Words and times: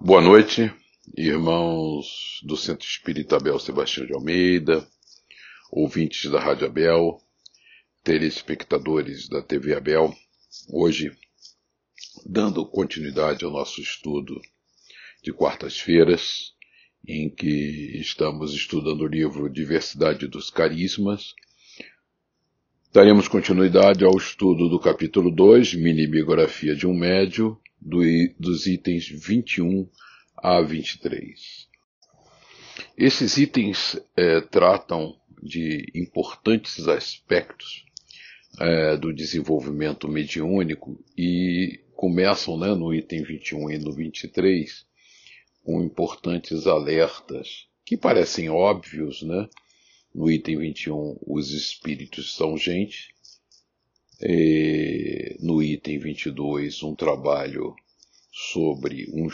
Boa 0.00 0.20
noite, 0.20 0.72
irmãos 1.16 2.40
do 2.44 2.56
Centro 2.56 2.86
Espírita 2.86 3.34
Abel 3.34 3.58
Sebastião 3.58 4.06
de 4.06 4.14
Almeida, 4.14 4.86
ouvintes 5.72 6.30
da 6.30 6.38
Rádio 6.38 6.68
Abel, 6.68 7.20
telespectadores 8.04 9.28
da 9.28 9.42
TV 9.42 9.74
Abel. 9.74 10.14
Hoje, 10.72 11.10
dando 12.24 12.64
continuidade 12.64 13.44
ao 13.44 13.50
nosso 13.50 13.80
estudo 13.80 14.40
de 15.20 15.32
quartas-feiras, 15.32 16.54
em 17.04 17.28
que 17.28 17.98
estamos 17.98 18.54
estudando 18.54 19.00
o 19.00 19.08
livro 19.08 19.50
Diversidade 19.50 20.28
dos 20.28 20.48
Carismas, 20.48 21.34
daremos 22.92 23.26
continuidade 23.26 24.04
ao 24.04 24.16
estudo 24.16 24.68
do 24.68 24.78
capítulo 24.78 25.28
2, 25.28 25.74
Mini 25.74 26.06
Biografia 26.06 26.76
de 26.76 26.86
um 26.86 26.94
Médio, 26.94 27.60
do, 27.80 28.00
dos 28.38 28.66
itens 28.66 29.08
21 29.08 29.88
a 30.36 30.60
23. 30.60 31.68
Esses 32.96 33.36
itens 33.36 34.00
é, 34.16 34.40
tratam 34.40 35.16
de 35.42 35.86
importantes 35.94 36.88
aspectos 36.88 37.84
é, 38.60 38.96
do 38.96 39.12
desenvolvimento 39.12 40.08
mediúnico 40.08 41.02
e 41.16 41.80
começam 41.94 42.58
né, 42.58 42.74
no 42.74 42.94
item 42.94 43.22
21 43.22 43.70
e 43.70 43.78
no 43.78 43.92
23 43.92 44.86
com 45.64 45.82
importantes 45.82 46.66
alertas 46.66 47.66
que 47.84 47.96
parecem 47.96 48.48
óbvios, 48.48 49.22
né? 49.22 49.48
No 50.14 50.30
item 50.30 50.58
21, 50.58 51.18
os 51.26 51.52
espíritos 51.52 52.34
são 52.34 52.56
gente, 52.56 53.14
é, 54.20 55.36
no 55.40 55.62
item 55.62 55.98
22, 55.98 56.82
um 56.82 56.94
trabalho 56.94 57.74
sobre 58.32 59.08
um, 59.12 59.28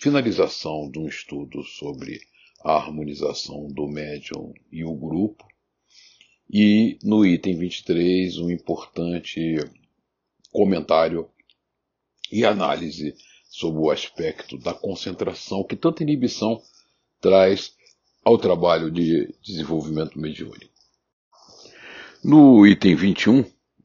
finalização 0.00 0.90
de 0.90 0.98
um 0.98 1.06
estudo 1.06 1.62
sobre 1.62 2.20
a 2.64 2.72
harmonização 2.74 3.68
do 3.68 3.86
médium 3.86 4.52
e 4.72 4.84
o 4.84 4.94
grupo. 4.94 5.46
E 6.50 6.98
no 7.02 7.24
item 7.24 7.56
23, 7.56 8.38
um 8.38 8.50
importante 8.50 9.56
comentário 10.52 11.28
e 12.30 12.44
análise 12.44 13.14
sobre 13.48 13.80
o 13.80 13.90
aspecto 13.90 14.58
da 14.58 14.74
concentração 14.74 15.64
que 15.64 15.76
tanta 15.76 16.02
inibição 16.02 16.60
traz 17.20 17.74
ao 18.24 18.38
trabalho 18.38 18.90
de 18.90 19.32
desenvolvimento 19.42 20.18
mediúnico. 20.18 20.72
No 22.22 22.66
item 22.66 22.94
21, 22.94 23.44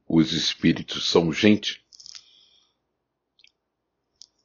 os 0.09 0.33
espíritos 0.33 1.07
são 1.07 1.31
gente, 1.31 1.81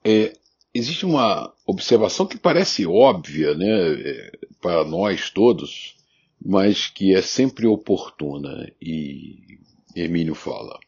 é, 0.05 0.37
existe 0.75 1.07
uma 1.07 1.51
observação 1.67 2.27
que 2.27 2.37
parece 2.37 2.84
óbvia 2.84 3.55
né, 3.55 3.67
é, 3.67 4.39
para 4.61 4.85
nós 4.85 5.31
todos, 5.31 5.97
mas 6.45 6.89
que 6.89 7.15
é 7.15 7.23
sempre 7.23 7.67
oportuna. 7.67 8.70
E 8.81 9.59
Hermínio 9.97 10.35
fala: 10.35 10.79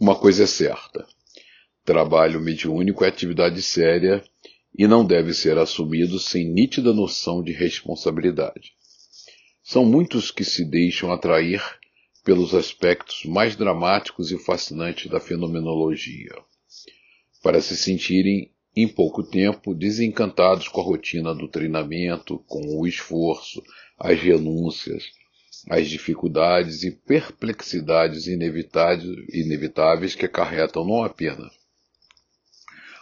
uma 0.00 0.16
coisa 0.16 0.42
é 0.42 0.46
certa: 0.48 1.06
trabalho 1.84 2.40
mediúnico 2.40 3.04
é 3.04 3.08
atividade 3.08 3.62
séria 3.62 4.24
e 4.76 4.88
não 4.88 5.06
deve 5.06 5.32
ser 5.32 5.56
assumido 5.58 6.18
sem 6.18 6.44
nítida 6.44 6.92
noção 6.92 7.40
de 7.40 7.52
responsabilidade. 7.52 8.72
São 9.62 9.84
muitos 9.84 10.32
que 10.32 10.44
se 10.44 10.64
deixam 10.64 11.12
atrair 11.12 11.62
pelos 12.28 12.52
aspectos 12.52 13.24
mais 13.24 13.56
dramáticos 13.56 14.30
e 14.30 14.38
fascinantes 14.38 15.10
da 15.10 15.18
fenomenologia, 15.18 16.36
para 17.42 17.58
se 17.58 17.74
sentirem 17.74 18.52
em 18.76 18.86
pouco 18.86 19.22
tempo 19.22 19.74
desencantados 19.74 20.68
com 20.68 20.82
a 20.82 20.84
rotina 20.84 21.34
do 21.34 21.48
treinamento, 21.48 22.38
com 22.46 22.78
o 22.78 22.86
esforço, 22.86 23.62
as 23.98 24.20
renúncias, 24.20 25.04
as 25.70 25.88
dificuldades 25.88 26.82
e 26.82 26.90
perplexidades 26.90 28.26
inevitáveis 28.26 30.14
que 30.14 30.26
acarretam 30.26 30.84
não 30.84 31.02
apenas 31.02 31.50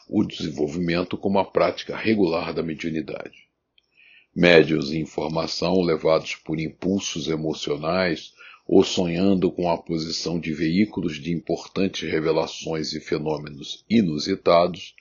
o 0.08 0.22
desenvolvimento 0.22 1.18
como 1.18 1.40
a 1.40 1.44
prática 1.44 1.96
regular 1.96 2.54
da 2.54 2.62
mediunidade. 2.62 3.48
Médios 4.32 4.92
em 4.92 5.04
formação 5.04 5.82
levados 5.82 6.36
por 6.36 6.60
impulsos 6.60 7.26
emocionais 7.26 8.35
ou 8.66 8.82
sonhando 8.82 9.50
com 9.50 9.70
a 9.70 9.78
posição 9.78 10.40
de 10.40 10.52
veículos 10.52 11.20
de 11.20 11.32
importantes 11.32 12.10
revelações 12.10 12.92
e 12.92 13.00
fenômenos 13.00 13.84
inusitados, 13.88 14.94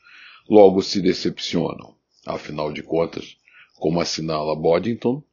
logo 0.48 0.82
se 0.84 1.02
decepcionam. 1.02 1.96
Afinal 2.26 2.72
de 2.72 2.84
contas, 2.84 3.38
como 3.76 4.00
assinala 4.00 4.56
Boddington, 4.56 5.24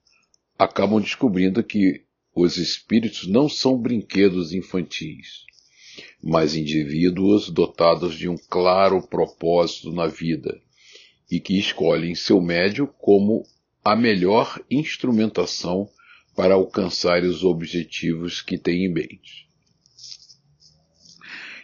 acabam 0.58 1.00
descobrindo 1.00 1.62
que 1.62 2.04
os 2.34 2.56
espíritos 2.56 3.26
não 3.26 3.48
são 3.48 3.76
brinquedos 3.76 4.54
infantis, 4.54 5.44
mas 6.22 6.56
indivíduos 6.56 7.50
dotados 7.50 8.14
de 8.16 8.28
um 8.28 8.36
claro 8.48 9.02
propósito 9.06 9.92
na 9.92 10.06
vida 10.06 10.58
e 11.30 11.38
que 11.38 11.58
escolhem 11.58 12.14
seu 12.14 12.40
médio 12.40 12.86
como 12.98 13.42
a 13.84 13.94
melhor 13.94 14.58
instrumentação 14.70 15.88
para 16.34 16.54
alcançar 16.54 17.22
os 17.22 17.44
objetivos 17.44 18.40
que 18.40 18.58
têm 18.58 18.86
em 18.86 18.92
mente. 18.92 19.48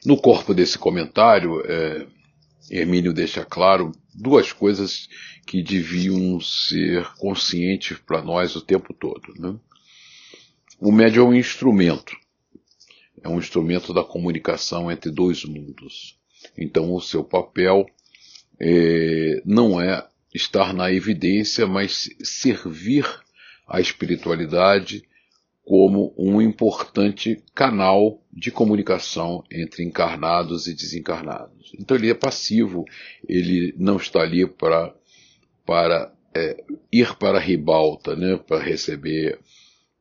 No 0.05 0.17
corpo 0.17 0.55
desse 0.55 0.79
comentário, 0.79 1.61
é, 1.67 2.07
Hermínio 2.71 3.13
deixa 3.13 3.45
claro 3.45 3.93
duas 4.15 4.53
coisas 4.53 5.09
que 5.47 5.63
deviam 5.63 6.41
ser 6.41 7.07
conscientes 7.15 7.99
para 7.99 8.23
nós 8.23 8.55
o 8.55 8.61
tempo 8.61 8.93
todo. 8.93 9.35
Né? 9.39 9.59
O 10.79 10.93
médio 10.93 11.23
é 11.23 11.27
um 11.27 11.35
instrumento, 11.35 12.15
é 13.23 13.29
um 13.29 13.39
instrumento 13.39 13.93
da 13.93 14.05
comunicação 14.05 14.91
entre 14.91 15.11
dois 15.11 15.45
mundos. 15.45 16.19
Então, 16.57 16.95
o 16.95 17.01
seu 17.01 17.25
papel 17.25 17.87
é, 18.61 19.43
não 19.45 19.81
é 19.81 20.07
estar 20.35 20.73
na 20.73 20.93
evidência, 20.93 21.67
mas 21.67 22.09
servir 22.23 23.05
a 23.69 23.81
espiritualidade 23.81 25.03
como 25.69 26.15
um 26.17 26.41
importante 26.41 27.45
canal 27.55 28.23
de 28.33 28.51
comunicação 28.51 29.45
entre 29.53 29.85
encarnados 29.85 30.67
e 30.67 30.75
desencarnados. 30.75 31.73
Então 31.79 31.95
ele 31.95 32.09
é 32.09 32.15
passivo, 32.15 32.87
ele 33.29 33.75
não 33.77 33.99
está 33.99 34.23
ali 34.23 34.47
para, 34.47 34.95
para 35.67 36.11
é, 36.35 36.65
ir 36.91 37.15
para 37.17 37.37
a 37.37 37.41
ribalta, 37.41 38.17
né, 38.17 38.39
para 38.39 38.63
receber 38.63 39.39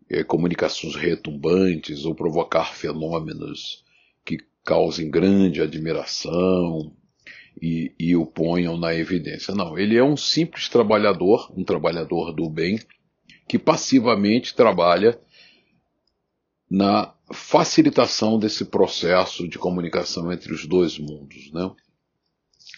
é, 0.10 0.24
comunicações 0.24 0.96
retumbantes 0.96 2.06
ou 2.06 2.16
provocar 2.16 2.74
fenômenos 2.74 3.84
que 4.24 4.38
causem 4.64 5.10
grande 5.10 5.62
admiração 5.62 6.94
e, 7.62 7.92
e 8.00 8.16
o 8.16 8.26
ponham 8.26 8.78
na 8.78 8.96
evidência. 8.96 9.54
Não, 9.54 9.78
ele 9.78 9.98
é 9.98 10.04
um 10.04 10.16
simples 10.16 10.70
trabalhador, 10.70 11.52
um 11.58 11.64
trabalhador 11.66 12.32
do 12.32 12.50
bem, 12.50 12.80
que 13.48 13.58
passivamente 13.58 14.54
trabalha 14.54 15.20
na 16.70 17.14
facilitação 17.32 18.38
desse 18.38 18.66
processo 18.66 19.48
de 19.48 19.58
comunicação 19.58 20.32
entre 20.32 20.54
os 20.54 20.66
dois 20.66 20.98
mundos. 20.98 21.52
Né? 21.52 21.72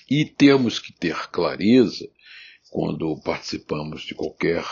E 0.09 0.25
temos 0.25 0.79
que 0.79 0.93
ter 0.93 1.29
clareza, 1.29 2.07
quando 2.69 3.19
participamos 3.21 4.03
de 4.03 4.13
qualquer 4.13 4.63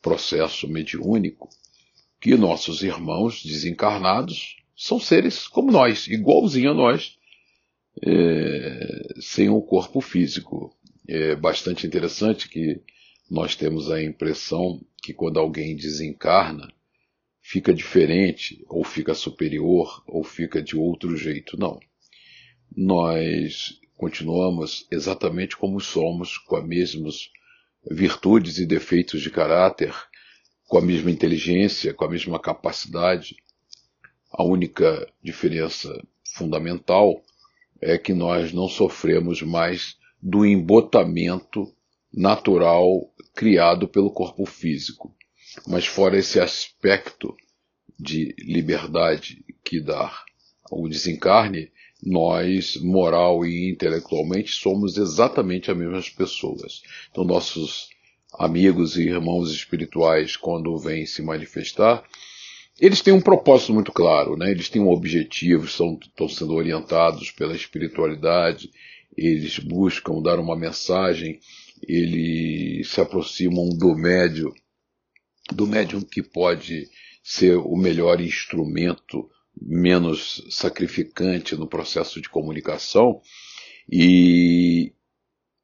processo 0.00 0.68
mediúnico, 0.68 1.48
que 2.20 2.36
nossos 2.36 2.82
irmãos 2.82 3.44
desencarnados 3.44 4.56
são 4.76 5.00
seres 5.00 5.48
como 5.48 5.72
nós, 5.72 6.06
igualzinho 6.06 6.70
a 6.70 6.74
nós, 6.74 7.16
é, 8.02 9.14
sem 9.20 9.48
um 9.48 9.60
corpo 9.60 10.00
físico. 10.00 10.74
É 11.06 11.36
bastante 11.36 11.86
interessante 11.86 12.48
que 12.48 12.80
nós 13.30 13.56
temos 13.56 13.90
a 13.90 14.02
impressão 14.02 14.80
que 15.02 15.12
quando 15.12 15.38
alguém 15.38 15.76
desencarna, 15.76 16.72
fica 17.40 17.74
diferente, 17.74 18.64
ou 18.68 18.82
fica 18.82 19.14
superior, 19.14 20.02
ou 20.06 20.24
fica 20.24 20.62
de 20.62 20.76
outro 20.76 21.16
jeito. 21.16 21.58
Não. 21.58 21.78
Nós 22.74 23.78
continuamos 23.96 24.86
exatamente 24.90 25.56
como 25.56 25.80
somos, 25.80 26.38
com 26.38 26.56
as 26.56 26.66
mesmas 26.66 27.30
virtudes 27.90 28.58
e 28.58 28.66
defeitos 28.66 29.20
de 29.20 29.30
caráter, 29.30 29.94
com 30.66 30.78
a 30.78 30.82
mesma 30.82 31.10
inteligência, 31.10 31.92
com 31.92 32.04
a 32.04 32.10
mesma 32.10 32.40
capacidade. 32.40 33.36
A 34.32 34.42
única 34.42 35.06
diferença 35.22 36.02
fundamental 36.34 37.22
é 37.80 37.98
que 37.98 38.14
nós 38.14 38.52
não 38.52 38.68
sofremos 38.68 39.42
mais 39.42 39.96
do 40.20 40.46
embotamento 40.46 41.72
natural 42.12 43.13
criado 43.34 43.88
pelo 43.88 44.10
corpo 44.10 44.46
físico. 44.46 45.14
Mas 45.66 45.86
fora 45.86 46.18
esse 46.18 46.40
aspecto 46.40 47.34
de 47.98 48.34
liberdade 48.38 49.44
que 49.64 49.80
dá 49.80 50.12
o 50.70 50.88
desencarne, 50.88 51.70
nós, 52.02 52.76
moral 52.76 53.46
e 53.46 53.70
intelectualmente, 53.70 54.52
somos 54.52 54.96
exatamente 54.96 55.70
as 55.70 55.76
mesmas 55.76 56.10
pessoas. 56.10 56.82
Então, 57.10 57.24
nossos 57.24 57.88
amigos 58.34 58.96
e 58.96 59.04
irmãos 59.04 59.50
espirituais, 59.50 60.36
quando 60.36 60.76
vêm 60.76 61.06
se 61.06 61.22
manifestar, 61.22 62.04
eles 62.80 63.00
têm 63.00 63.14
um 63.14 63.20
propósito 63.20 63.72
muito 63.72 63.92
claro, 63.92 64.36
né? 64.36 64.50
eles 64.50 64.68
têm 64.68 64.82
um 64.82 64.90
objetivo, 64.90 65.64
estão, 65.64 65.98
estão 66.02 66.28
sendo 66.28 66.54
orientados 66.54 67.30
pela 67.30 67.54
espiritualidade, 67.54 68.70
eles 69.16 69.60
buscam 69.60 70.20
dar 70.20 70.40
uma 70.40 70.56
mensagem, 70.56 71.38
eles 71.88 72.88
se 72.88 73.00
aproximam 73.00 73.68
do 73.68 73.94
médium, 73.94 74.52
do 75.52 75.66
médium 75.66 76.00
que 76.00 76.22
pode 76.22 76.88
ser 77.22 77.56
o 77.56 77.76
melhor 77.76 78.20
instrumento, 78.20 79.28
menos 79.60 80.44
sacrificante 80.50 81.56
no 81.56 81.66
processo 81.66 82.20
de 82.20 82.28
comunicação, 82.28 83.20
e, 83.90 84.92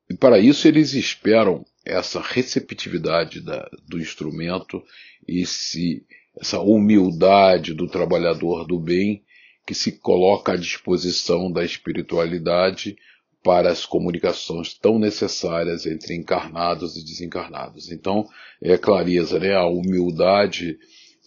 e 0.09 0.17
para 0.17 0.39
isso 0.39 0.67
eles 0.69 0.95
esperam 0.95 1.65
essa 1.85 2.21
receptividade 2.21 3.41
da, 3.41 3.69
do 3.89 3.99
instrumento, 3.99 4.83
esse, 5.27 6.05
essa 6.39 6.61
humildade 6.61 7.75
do 7.75 7.87
trabalhador 7.87 8.67
do 8.67 8.79
bem 8.79 9.25
que 9.67 9.75
se 9.75 9.93
coloca 9.93 10.53
à 10.53 10.57
disposição 10.57 11.51
da 11.51 11.65
espiritualidade 11.65 12.97
para 13.43 13.71
as 13.71 13.87
comunicações 13.87 14.75
tão 14.75 14.99
necessárias 14.99 15.87
entre 15.87 16.15
encarnados 16.15 16.97
e 16.97 17.05
desencarnados. 17.05 17.91
Então, 17.91 18.29
é 18.63 18.77
clareza, 18.77 19.39
né? 19.39 19.55
A 19.55 19.67
humildade 19.67 20.79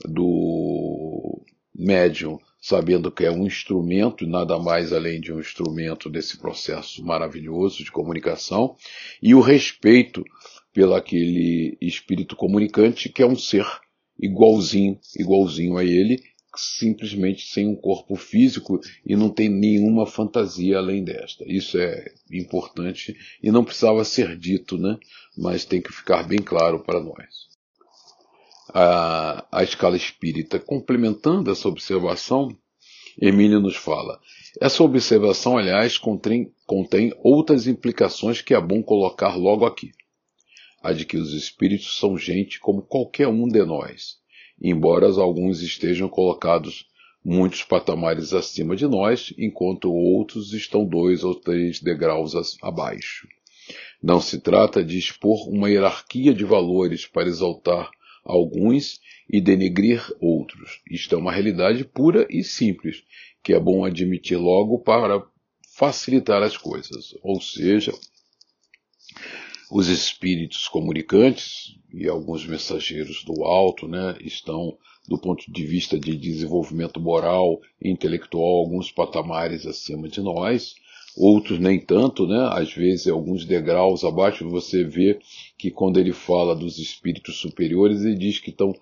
do 0.06 1.42
médium, 1.76 2.38
sabendo 2.62 3.12
que 3.12 3.26
é 3.26 3.32
um 3.32 3.46
instrumento, 3.46 4.28
nada 4.28 4.60
mais 4.60 4.94
além 4.94 5.20
de 5.20 5.34
um 5.34 5.40
instrumento 5.40 6.10
desse 6.10 6.38
processo 6.38 7.04
maravilhoso 7.04 7.84
de 7.84 7.92
comunicação, 7.92 8.76
e 9.22 9.34
o 9.34 9.42
respeito 9.42 10.24
pelo 10.72 10.94
aquele 10.94 11.78
espírito 11.82 12.36
comunicante 12.36 13.10
que 13.10 13.22
é 13.22 13.28
um 13.28 13.36
ser 13.36 13.66
igualzinho, 14.20 15.00
igualzinho 15.18 15.78
a 15.78 15.84
ele, 15.84 16.22
simplesmente 16.56 17.48
sem 17.48 17.68
um 17.68 17.76
corpo 17.76 18.16
físico 18.16 18.80
e 19.06 19.16
não 19.16 19.30
tem 19.30 19.50
nenhuma 19.50 20.06
fantasia 20.06 20.78
além 20.78 21.04
desta. 21.04 21.44
Isso 21.48 21.78
é 21.78 22.06
importante 22.32 23.16
e 23.42 23.52
não 23.52 23.64
precisava 23.64 24.04
ser 24.06 24.38
dito, 24.38 24.78
né? 24.78 24.98
Mas 25.38 25.66
tem 25.66 25.82
que 25.82 25.92
ficar 25.92 26.24
bem 26.24 26.40
claro 26.40 26.80
para 26.80 27.00
nós. 27.00 27.52
A, 28.70 29.46
a 29.52 29.64
escala 29.64 29.98
espírita, 29.98 30.60
complementando 30.60 31.52
essa 31.52 31.68
observação, 31.68 32.56
Emílio 33.20 33.60
nos 33.60 33.76
fala: 33.76 34.20
essa 34.60 34.84
observação, 34.84 35.58
aliás, 35.58 35.98
contém, 35.98 36.52
contém 36.66 37.14
outras 37.24 37.68
implicações 37.68 38.42
que 38.42 38.54
é 38.54 38.62
bom 38.62 38.82
colocar 38.82 39.36
logo 39.36 39.66
aqui. 39.66 39.92
A 40.82 40.92
de 40.92 41.06
que 41.06 41.18
os 41.18 41.34
espíritos 41.34 41.98
são 41.98 42.18
gente 42.18 42.60
como 42.60 42.82
qualquer 42.82 43.28
um 43.28 43.48
de 43.48 43.64
nós 43.64 44.23
embora 44.62 45.08
alguns 45.08 45.62
estejam 45.62 46.08
colocados 46.10 46.88
muitos 47.24 47.64
patamares 47.64 48.34
acima 48.34 48.76
de 48.76 48.86
nós, 48.86 49.34
enquanto 49.38 49.92
outros 49.92 50.54
estão 50.54 50.86
dois 50.86 51.24
ou 51.24 51.36
três 51.36 51.80
degraus 51.80 52.34
abaixo. 52.62 53.28
Não 54.02 54.20
se 54.20 54.42
trata 54.42 54.84
de 54.84 54.98
expor 54.98 55.48
uma 55.48 55.70
hierarquia 55.70 56.34
de 56.34 56.44
valores 56.44 57.06
para 57.06 57.30
exaltar 57.30 57.90
alguns 58.26 59.00
e 59.30 59.40
denegrir 59.40 60.06
outros. 60.20 60.82
Isto 60.90 61.16
é 61.16 61.18
uma 61.18 61.32
realidade 61.32 61.86
pura 61.86 62.28
e 62.30 62.44
simples, 62.44 63.04
que 63.42 63.54
é 63.54 63.60
bom 63.60 63.86
admitir 63.86 64.38
logo 64.38 64.80
para 64.80 65.26
facilitar 65.76 66.44
as 66.44 66.58
coisas. 66.58 67.16
Ou 67.22 67.42
seja, 67.42 67.94
os 69.74 69.88
espíritos 69.88 70.68
comunicantes 70.68 71.76
e 71.92 72.08
alguns 72.08 72.46
mensageiros 72.46 73.24
do 73.24 73.44
alto 73.44 73.88
né, 73.88 74.16
estão, 74.22 74.78
do 75.08 75.18
ponto 75.18 75.52
de 75.52 75.66
vista 75.66 76.00
de 76.00 76.16
desenvolvimento 76.16 77.00
moral 77.00 77.60
e 77.82 77.90
intelectual, 77.90 78.60
alguns 78.60 78.92
patamares 78.92 79.66
acima 79.66 80.08
de 80.08 80.22
nós, 80.22 80.76
outros 81.18 81.58
nem 81.58 81.80
tanto, 81.80 82.28
né? 82.28 82.50
Às 82.52 82.72
vezes, 82.72 83.08
alguns 83.08 83.46
degraus 83.46 84.04
abaixo, 84.04 84.48
você 84.48 84.84
vê 84.84 85.20
que 85.58 85.72
quando 85.72 86.00
ele 86.00 86.14
fala 86.14 86.56
dos 86.56 86.78
espíritos 86.78 87.38
superiores, 87.38 88.04
ele 88.04 88.16
diz 88.16 88.38
que 88.38 88.52
estão 88.52 88.76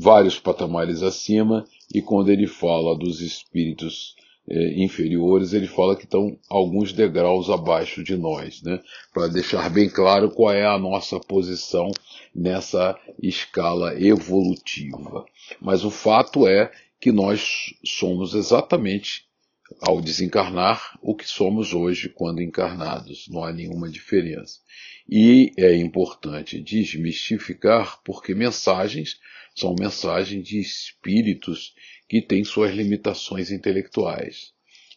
vários 0.00 0.38
patamares 0.38 1.02
acima, 1.02 1.64
e 1.92 2.00
quando 2.00 2.30
ele 2.30 2.46
fala 2.46 2.96
dos 2.96 3.20
espíritos 3.20 4.14
é, 4.48 4.82
inferiores, 4.82 5.52
ele 5.52 5.68
fala 5.68 5.96
que 5.96 6.04
estão 6.04 6.36
alguns 6.48 6.92
degraus 6.92 7.48
abaixo 7.48 8.02
de 8.02 8.16
nós, 8.16 8.60
né? 8.62 8.80
Para 9.14 9.28
deixar 9.28 9.70
bem 9.70 9.88
claro 9.88 10.30
qual 10.30 10.52
é 10.52 10.66
a 10.66 10.78
nossa 10.78 11.20
posição 11.20 11.90
nessa 12.34 12.98
escala 13.22 14.00
evolutiva. 14.00 15.24
Mas 15.60 15.84
o 15.84 15.90
fato 15.90 16.46
é 16.46 16.72
que 17.00 17.12
nós 17.12 17.74
somos 17.84 18.34
exatamente, 18.34 19.26
ao 19.80 20.00
desencarnar, 20.00 20.98
o 21.00 21.14
que 21.14 21.28
somos 21.28 21.72
hoje 21.72 22.08
quando 22.08 22.42
encarnados. 22.42 23.28
Não 23.28 23.44
há 23.44 23.52
nenhuma 23.52 23.88
diferença. 23.88 24.58
E 25.08 25.52
é 25.56 25.74
importante 25.76 26.60
desmistificar 26.60 28.00
porque 28.04 28.34
mensagens 28.34 29.18
são 29.54 29.74
mensagens 29.78 30.46
de 30.46 30.58
espíritos 30.60 31.74
que 32.12 32.20
tem 32.20 32.44
suas 32.44 32.74
limitações 32.74 33.50
intelectuais. 33.50 34.52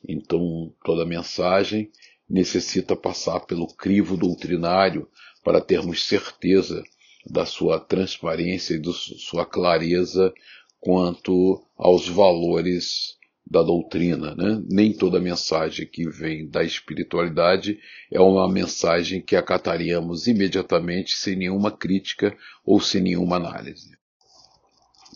Então, 0.06 0.74
toda 0.84 1.06
mensagem 1.06 1.90
necessita 2.30 2.94
passar 2.94 3.40
pelo 3.46 3.68
crivo 3.68 4.18
doutrinário 4.18 5.08
para 5.42 5.62
termos 5.62 6.06
certeza 6.06 6.84
da 7.26 7.46
sua 7.46 7.80
transparência 7.80 8.74
e 8.74 8.82
da 8.82 8.92
sua 8.92 9.46
clareza 9.46 10.34
quanto 10.78 11.66
aos 11.78 12.06
valores 12.06 13.16
da 13.50 13.64
doutrina. 13.64 14.36
Né? 14.36 14.62
Nem 14.70 14.92
toda 14.92 15.18
mensagem 15.18 15.88
que 15.88 16.10
vem 16.10 16.50
da 16.50 16.66
espiritualidade 16.66 17.80
é 18.12 18.20
uma 18.20 18.52
mensagem 18.52 19.22
que 19.22 19.38
acataríamos 19.38 20.28
imediatamente 20.28 21.16
sem 21.16 21.38
nenhuma 21.38 21.72
crítica 21.72 22.38
ou 22.66 22.82
sem 22.82 23.02
nenhuma 23.02 23.38
análise. 23.38 23.95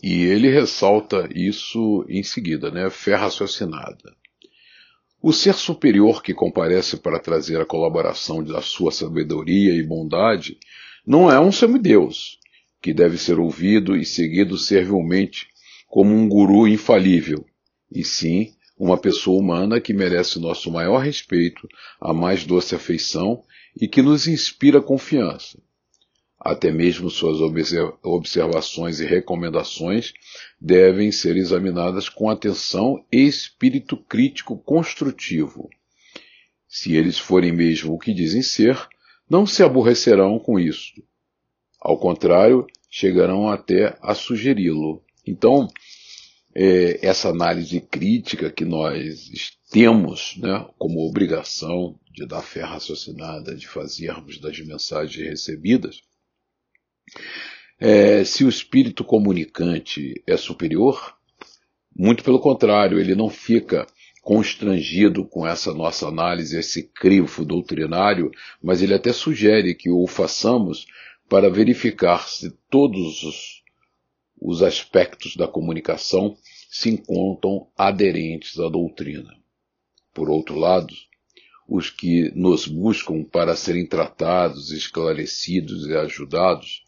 E 0.02 0.24
ele 0.24 0.50
ressalta 0.50 1.28
isso 1.34 2.06
em 2.08 2.24
seguida, 2.24 2.72
né? 2.72 2.90
Fé 2.90 3.16
raciocinada. 3.16 4.16
O 5.22 5.34
ser 5.34 5.56
superior 5.56 6.24
que 6.24 6.34
comparece 6.34 6.96
para 6.96 7.20
trazer 7.20 7.60
a 7.60 7.66
colaboração 7.66 8.42
da 8.42 8.62
sua 8.62 8.92
sabedoria 8.92 9.74
e 9.74 9.84
bondade 9.84 10.58
não 11.06 11.30
é 11.30 11.38
um 11.40 11.52
semideus, 11.52 12.40
que 12.82 12.94
deve 12.94 13.18
ser 13.18 13.38
ouvido 13.38 13.98
e 13.98 14.06
seguido 14.06 14.58
servilmente 14.58 15.48
como 15.88 16.16
um 16.16 16.30
guru 16.30 16.68
infalível, 16.68 17.46
e 17.92 18.04
sim 18.04 18.54
uma 18.78 18.98
pessoa 18.98 19.38
humana 19.38 19.82
que 19.82 19.94
merece 19.94 20.40
nosso 20.40 20.72
maior 20.72 21.00
respeito, 21.00 21.68
a 22.00 22.14
mais 22.14 22.46
doce 22.46 22.74
afeição 22.74 23.44
e 23.76 23.90
que 23.90 24.02
nos 24.02 24.26
inspira 24.26 24.82
confiança. 24.82 25.62
Até 26.40 26.72
mesmo 26.72 27.10
suas 27.10 27.40
observações 28.02 29.02
e 29.02 29.06
recomendações 29.06 30.14
devem 30.60 31.12
ser 31.12 31.36
examinadas 31.36 32.08
com 32.08 32.30
atenção 32.30 33.06
e 33.12 33.28
espírito 33.28 33.98
crítico 33.98 34.58
construtivo. 34.58 35.70
Se 36.68 36.96
eles 36.96 37.20
forem 37.20 37.52
mesmo 37.52 37.94
o 37.94 38.00
que 38.00 38.14
dizem 38.14 38.42
ser, 38.42 38.80
não 39.30 39.46
se 39.46 39.64
aborrecerão 39.64 40.40
com 40.40 40.58
isso. 40.58 41.04
Ao 41.82 41.98
contrário, 41.98 42.66
chegarão 42.90 43.50
até 43.50 43.98
a 44.02 44.16
sugeri-lo. 44.16 45.04
Então, 45.26 45.68
é, 46.56 47.06
essa 47.06 47.30
análise 47.30 47.82
crítica 47.82 48.50
que 48.50 48.66
nós 48.66 49.52
temos 49.70 50.36
né, 50.38 50.66
como 50.78 51.08
obrigação 51.08 52.00
de 52.14 52.26
dar 52.26 52.42
fé 52.42 52.62
raciocinada, 52.62 53.56
de 53.56 53.68
fazermos 53.68 54.40
das 54.40 54.60
mensagens 54.60 55.28
recebidas, 55.28 56.02
é, 57.80 58.24
se 58.24 58.44
o 58.44 58.50
espírito 58.50 59.04
comunicante 59.04 60.22
é 60.28 60.36
superior, 60.36 61.16
muito 61.96 62.24
pelo 62.24 62.40
contrário, 62.40 63.00
ele 63.00 63.16
não 63.16 63.30
fica 63.30 63.88
constrangido 64.22 65.26
com 65.26 65.48
essa 65.48 65.74
nossa 65.74 66.08
análise, 66.08 66.58
esse 66.58 66.84
crivo 66.84 67.46
doutrinário, 67.46 68.30
mas 68.62 68.82
ele 68.82 68.94
até 68.94 69.14
sugere 69.14 69.74
que 69.74 69.90
o 69.90 70.06
façamos 70.08 70.86
para 71.28 71.50
verificar 71.50 72.28
se 72.28 72.52
todos 72.70 73.24
os, 73.24 73.64
os 74.40 74.62
aspectos 74.62 75.36
da 75.36 75.48
comunicação 75.48 76.38
se 76.70 76.90
encontram 76.90 77.68
aderentes 77.78 78.60
à 78.60 78.68
doutrina. 78.68 79.34
Por 80.14 80.30
outro 80.30 80.60
lado, 80.60 80.94
os 81.68 81.90
que 81.90 82.32
nos 82.36 82.68
buscam 82.68 83.24
para 83.24 83.56
serem 83.56 83.86
tratados, 83.86 84.72
esclarecidos 84.72 85.88
e 85.88 85.96
ajudados 85.96 86.84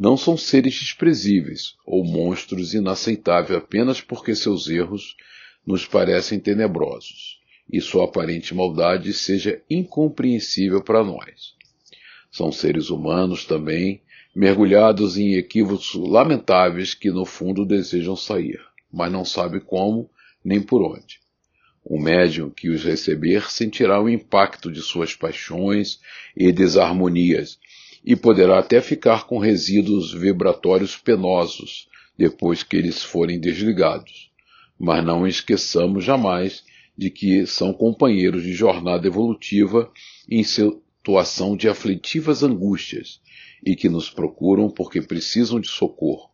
não 0.00 0.16
são 0.16 0.34
seres 0.34 0.74
desprezíveis 0.76 1.74
ou 1.84 2.02
monstros 2.02 2.72
inaceitáveis 2.72 3.58
apenas 3.58 4.00
porque 4.00 4.34
seus 4.34 4.66
erros 4.66 5.14
nos 5.66 5.84
parecem 5.84 6.40
tenebrosos. 6.40 7.38
e 7.72 7.80
sua 7.80 8.06
aparente 8.06 8.52
maldade 8.52 9.12
seja 9.12 9.62
incompreensível 9.70 10.82
para 10.82 11.04
nós. 11.04 11.54
São 12.28 12.50
seres 12.50 12.90
humanos 12.90 13.44
também, 13.44 14.02
mergulhados 14.34 15.16
em 15.16 15.34
equívocos 15.34 15.94
lamentáveis 15.94 16.94
que 16.94 17.10
no 17.10 17.24
fundo 17.24 17.64
desejam 17.64 18.16
sair, 18.16 18.58
mas 18.90 19.12
não 19.12 19.24
sabem 19.24 19.60
como 19.60 20.10
nem 20.44 20.60
por 20.60 20.82
onde. 20.82 21.20
O 21.84 22.00
médium 22.00 22.50
que 22.50 22.70
os 22.70 22.82
receber 22.82 23.48
sentirá 23.50 24.02
o 24.02 24.08
impacto 24.08 24.72
de 24.72 24.80
suas 24.80 25.14
paixões 25.14 26.00
e 26.36 26.50
desarmonias 26.50 27.60
e 28.04 28.16
poderá 28.16 28.58
até 28.58 28.80
ficar 28.80 29.26
com 29.26 29.38
resíduos 29.38 30.12
vibratórios 30.12 30.96
penosos 30.96 31.88
depois 32.16 32.62
que 32.62 32.76
eles 32.76 33.02
forem 33.02 33.38
desligados. 33.38 34.30
Mas 34.78 35.04
não 35.04 35.26
esqueçamos 35.26 36.04
jamais 36.04 36.64
de 36.96 37.10
que 37.10 37.46
são 37.46 37.72
companheiros 37.72 38.42
de 38.42 38.52
jornada 38.52 39.06
evolutiva 39.06 39.90
em 40.28 40.42
situação 40.42 41.56
de 41.56 41.68
aflitivas 41.68 42.42
angústias 42.42 43.20
e 43.64 43.74
que 43.74 43.88
nos 43.88 44.10
procuram 44.10 44.70
porque 44.70 45.00
precisam 45.00 45.60
de 45.60 45.68
socorro. 45.68 46.30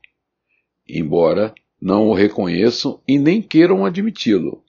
Embora 0.89 1.55
não 1.81 2.09
o 2.09 2.15
reconheçam 2.15 3.01
e 3.07 3.19
nem 3.19 3.43
queiram 3.43 3.85
admiti-lo, 3.85 4.65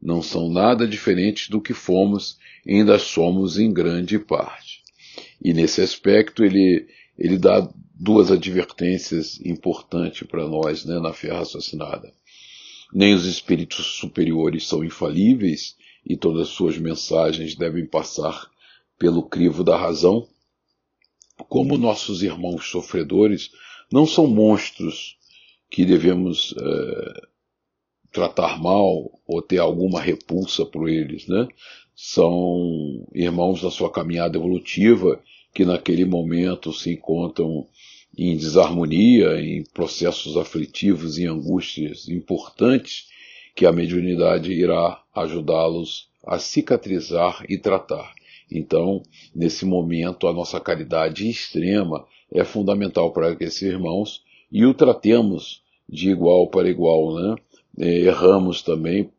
não 0.00 0.22
são 0.22 0.50
nada 0.50 0.86
diferentes 0.86 1.48
do 1.48 1.60
que 1.60 1.74
fomos 1.74 2.38
e 2.64 2.74
ainda 2.74 2.98
somos 2.98 3.58
em 3.58 3.72
grande 3.72 4.18
parte. 4.18 4.67
E 5.40 5.52
nesse 5.52 5.80
aspecto 5.80 6.44
ele, 6.44 6.86
ele 7.16 7.38
dá 7.38 7.68
duas 7.94 8.30
advertências 8.30 9.40
importantes 9.40 10.26
para 10.26 10.46
nós 10.46 10.84
né, 10.84 10.98
na 11.00 11.12
fé 11.12 11.32
raciocinada. 11.32 12.12
Nem 12.92 13.14
os 13.14 13.26
espíritos 13.26 13.84
superiores 13.98 14.66
são 14.66 14.84
infalíveis 14.84 15.76
e 16.06 16.16
todas 16.16 16.48
as 16.48 16.54
suas 16.54 16.78
mensagens 16.78 17.54
devem 17.54 17.86
passar 17.86 18.50
pelo 18.98 19.22
crivo 19.22 19.62
da 19.62 19.76
razão, 19.76 20.26
como 21.48 21.78
nossos 21.78 22.22
irmãos 22.22 22.68
sofredores 22.68 23.50
não 23.92 24.06
são 24.06 24.26
monstros 24.26 25.16
que 25.70 25.84
devemos 25.84 26.54
é, 26.56 27.28
tratar 28.10 28.60
mal 28.60 29.20
ou 29.26 29.42
ter 29.42 29.58
alguma 29.58 30.00
repulsa 30.00 30.64
por 30.64 30.88
eles, 30.88 31.26
né? 31.26 31.46
São 32.00 33.04
irmãos 33.12 33.60
da 33.60 33.72
sua 33.72 33.90
caminhada 33.90 34.38
evolutiva 34.38 35.20
que 35.52 35.64
naquele 35.64 36.04
momento 36.04 36.72
se 36.72 36.92
encontram 36.92 37.66
em 38.16 38.36
desarmonia, 38.36 39.40
em 39.40 39.64
processos 39.74 40.36
aflitivos 40.36 41.18
e 41.18 41.26
angústias 41.26 42.08
importantes 42.08 43.08
que 43.52 43.66
a 43.66 43.72
mediunidade 43.72 44.52
irá 44.52 45.02
ajudá-los 45.12 46.08
a 46.24 46.38
cicatrizar 46.38 47.44
e 47.48 47.58
tratar. 47.58 48.14
Então, 48.48 49.02
nesse 49.34 49.66
momento, 49.66 50.28
a 50.28 50.32
nossa 50.32 50.60
caridade 50.60 51.28
extrema 51.28 52.06
é 52.32 52.44
fundamental 52.44 53.12
para 53.12 53.34
que 53.34 53.42
esses 53.42 53.62
irmãos 53.62 54.22
e 54.52 54.64
o 54.64 54.72
tratemos 54.72 55.64
de 55.88 56.10
igual 56.10 56.46
para 56.46 56.70
igual, 56.70 57.16
né? 57.16 57.34
É, 57.76 57.98
erramos 58.02 58.62
também 58.62 59.10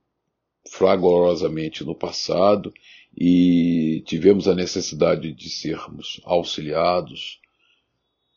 fragorosamente 0.68 1.84
no 1.84 1.96
passado 1.96 2.74
e 3.16 4.04
tivemos 4.06 4.48
a 4.48 4.56
necessidade 4.56 5.34
de 5.34 5.50
sermos 5.50 6.22
auxiliados 6.24 7.40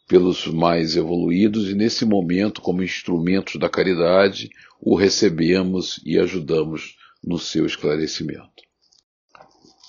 pelos 0.08 0.46
mais 0.46 0.96
evoluídos 0.96 1.70
e 1.70 1.74
nesse 1.74 2.04
momento, 2.04 2.60
como 2.60 2.82
instrumentos 2.82 3.56
da 3.56 3.68
caridade, 3.68 4.50
o 4.80 4.94
recebemos 4.94 6.00
e 6.04 6.18
ajudamos 6.18 6.96
no 7.22 7.38
seu 7.38 7.64
esclarecimento. 7.64 8.62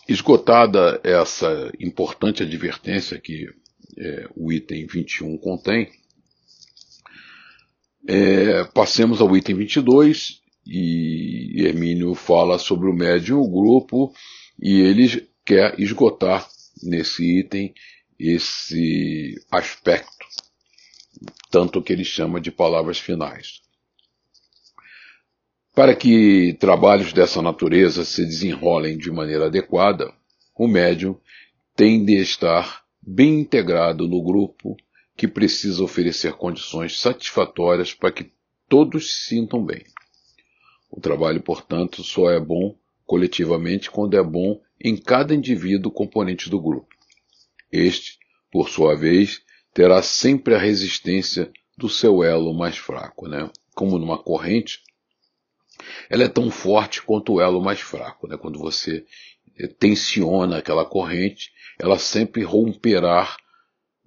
Esgotada 0.08 1.00
essa 1.04 1.72
importante 1.80 2.44
advertência 2.44 3.20
que 3.20 3.48
é, 3.98 4.30
o 4.36 4.52
item 4.52 4.86
21 4.86 5.38
contém, 5.38 5.90
é, 8.08 8.64
passemos 8.66 9.22
ao 9.22 9.36
item 9.36 9.56
22 9.56 10.43
e 10.66 11.66
Hermínio 11.66 12.16
fala 12.16 12.58
sobre 12.58 12.90
o 12.90 12.94
médium, 12.94 13.40
o 13.40 13.50
grupo, 13.50 14.14
e 14.62 14.82
ele 14.82 15.28
quer 15.46 15.80
esgotar 15.80 16.48
nesse 16.82 17.40
item 17.40 17.74
esse 18.18 19.36
aspecto, 19.52 20.26
tanto 21.52 21.82
que 21.82 21.92
ele 21.92 22.06
chama 22.06 22.40
de 22.40 22.52
palavras 22.52 22.98
finais. 22.98 23.62
Para 25.76 25.96
que 25.96 26.56
trabalhos 26.60 27.12
dessa 27.14 27.42
natureza 27.42 28.06
se 28.06 28.24
desenrolem 28.24 28.98
de 28.98 29.12
maneira 29.12 29.48
adequada, 29.48 30.14
o 30.56 30.68
médium 30.68 31.18
tem 31.76 32.06
de 32.06 32.16
estar 32.18 32.84
bem 33.02 33.40
integrado 33.40 34.08
no 34.08 34.22
grupo 34.22 34.78
que 35.18 35.28
precisa 35.28 35.84
oferecer 35.84 36.34
condições 36.34 37.00
satisfatórias 37.00 37.94
para 37.94 38.12
que 38.12 38.32
todos 38.70 39.12
se 39.12 39.28
sintam 39.30 39.64
bem. 39.66 39.84
O 40.96 41.02
trabalho, 41.02 41.42
portanto, 41.42 42.04
só 42.04 42.30
é 42.30 42.40
bom 42.40 42.78
coletivamente 43.04 43.90
quando 43.90 44.16
é 44.16 44.22
bom 44.22 44.62
em 44.80 44.96
cada 44.96 45.34
indivíduo 45.34 45.92
componente 45.92 46.52
do 46.52 46.62
grupo. 46.62 46.88
Este, 47.72 48.20
por 48.52 48.70
sua 48.70 48.96
vez, 48.96 49.42
terá 49.74 50.04
sempre 50.04 50.54
a 50.54 50.60
resistência 50.60 51.52
do 51.76 51.90
seu 51.90 52.24
elo 52.24 52.54
mais 52.54 52.78
fraco, 52.78 53.28
né? 53.28 53.50
Como 53.74 53.98
numa 53.98 54.22
corrente, 54.22 54.84
ela 56.12 56.26
é 56.26 56.30
tão 56.30 56.52
forte 56.52 57.02
quanto 57.02 57.34
o 57.34 57.42
elo 57.42 57.60
mais 57.60 57.80
fraco. 57.80 58.28
Né? 58.28 58.38
Quando 58.38 58.60
você 58.60 59.04
eh, 59.58 59.68
tensiona 59.68 60.60
aquela 60.60 60.86
corrente, 60.86 61.52
ela 61.80 61.98
sempre 61.98 62.44
romperá 62.44 63.36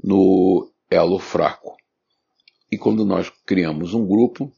no 0.01 0.73
elo 0.89 1.19
fraco. 1.19 1.77
E 2.71 2.79
quando 2.79 3.05
nós 3.05 3.29
criamos 3.45 3.93
um 3.93 4.07
grupo, 4.07 4.53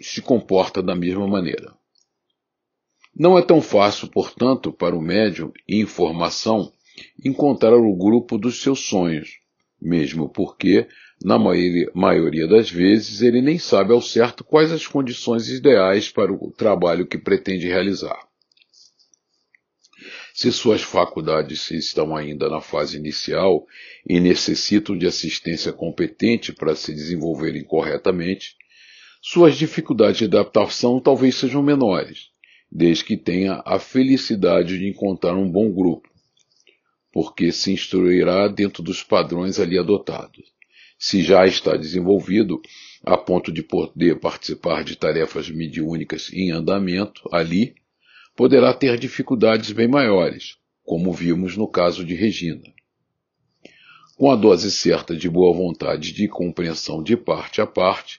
se 0.00 0.20
comporta 0.22 0.82
da 0.82 0.94
mesma 0.94 1.26
maneira. 1.26 1.74
Não 3.14 3.38
é 3.38 3.42
tão 3.42 3.62
fácil, 3.62 4.08
portanto, 4.08 4.72
para 4.72 4.96
o 4.96 5.00
médium 5.00 5.52
em 5.66 5.80
informação 5.80 6.72
encontrar 7.24 7.74
o 7.74 7.96
grupo 7.96 8.36
dos 8.36 8.60
seus 8.62 8.80
sonhos, 8.80 9.38
mesmo 9.80 10.28
porque 10.28 10.86
na 11.24 11.38
maioria 11.38 12.46
das 12.46 12.70
vezes, 12.70 13.22
ele 13.22 13.40
nem 13.40 13.58
sabe 13.58 13.92
ao 13.92 14.02
certo 14.02 14.44
quais 14.44 14.70
as 14.70 14.86
condições 14.86 15.48
ideais 15.48 16.10
para 16.10 16.32
o 16.32 16.50
trabalho 16.50 17.06
que 17.06 17.16
pretende 17.16 17.66
realizar. 17.66 18.26
Se 20.34 20.52
suas 20.52 20.82
faculdades 20.82 21.70
estão 21.70 22.14
ainda 22.14 22.50
na 22.50 22.60
fase 22.60 22.98
inicial 22.98 23.66
e 24.06 24.20
necessitam 24.20 24.96
de 24.96 25.06
assistência 25.06 25.72
competente 25.72 26.52
para 26.52 26.76
se 26.76 26.92
desenvolverem 26.92 27.64
corretamente, 27.64 28.54
suas 29.28 29.56
dificuldades 29.56 30.18
de 30.18 30.24
adaptação 30.24 31.00
talvez 31.00 31.34
sejam 31.34 31.62
menores, 31.62 32.28
desde 32.70 33.04
que 33.04 33.16
tenha 33.16 33.62
a 33.64 33.78
felicidade 33.78 34.78
de 34.78 34.88
encontrar 34.88 35.34
um 35.34 35.50
bom 35.50 35.72
grupo, 35.72 36.08
porque 37.12 37.50
se 37.50 37.72
instruirá 37.72 38.46
dentro 38.48 38.82
dos 38.82 39.02
padrões 39.02 39.58
ali 39.58 39.78
adotados 39.78 40.56
se 40.98 41.22
já 41.22 41.46
está 41.46 41.76
desenvolvido 41.76 42.60
a 43.04 43.16
ponto 43.16 43.52
de 43.52 43.62
poder 43.62 44.18
participar 44.18 44.82
de 44.82 44.96
tarefas 44.96 45.50
mediúnicas 45.50 46.32
em 46.32 46.50
andamento 46.50 47.28
ali, 47.32 47.74
poderá 48.34 48.72
ter 48.72 48.98
dificuldades 48.98 49.72
bem 49.72 49.88
maiores, 49.88 50.56
como 50.82 51.12
vimos 51.12 51.56
no 51.56 51.68
caso 51.68 52.04
de 52.04 52.14
Regina. 52.14 52.72
Com 54.16 54.30
a 54.30 54.36
dose 54.36 54.70
certa 54.70 55.14
de 55.14 55.28
boa 55.28 55.54
vontade 55.54 56.12
de 56.12 56.26
compreensão 56.26 57.02
de 57.02 57.16
parte 57.16 57.60
a 57.60 57.66
parte, 57.66 58.18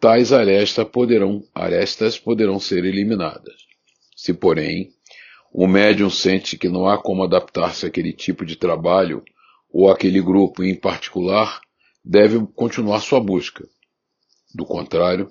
tais 0.00 0.32
arestas 0.32 0.86
poderão, 0.88 1.42
arestas 1.54 2.18
poderão 2.18 2.60
ser 2.60 2.84
eliminadas. 2.84 3.54
Se, 4.14 4.34
porém, 4.34 4.90
o 5.52 5.66
médium 5.66 6.10
sente 6.10 6.58
que 6.58 6.68
não 6.68 6.86
há 6.86 6.98
como 6.98 7.24
adaptar-se 7.24 7.86
àquele 7.86 8.12
tipo 8.12 8.44
de 8.44 8.56
trabalho 8.56 9.22
ou 9.72 9.90
àquele 9.90 10.20
grupo 10.20 10.62
em 10.62 10.74
particular, 10.74 11.60
deve 12.04 12.46
continuar 12.54 13.00
sua 13.00 13.20
busca. 13.20 13.66
Do 14.54 14.64
contrário, 14.64 15.28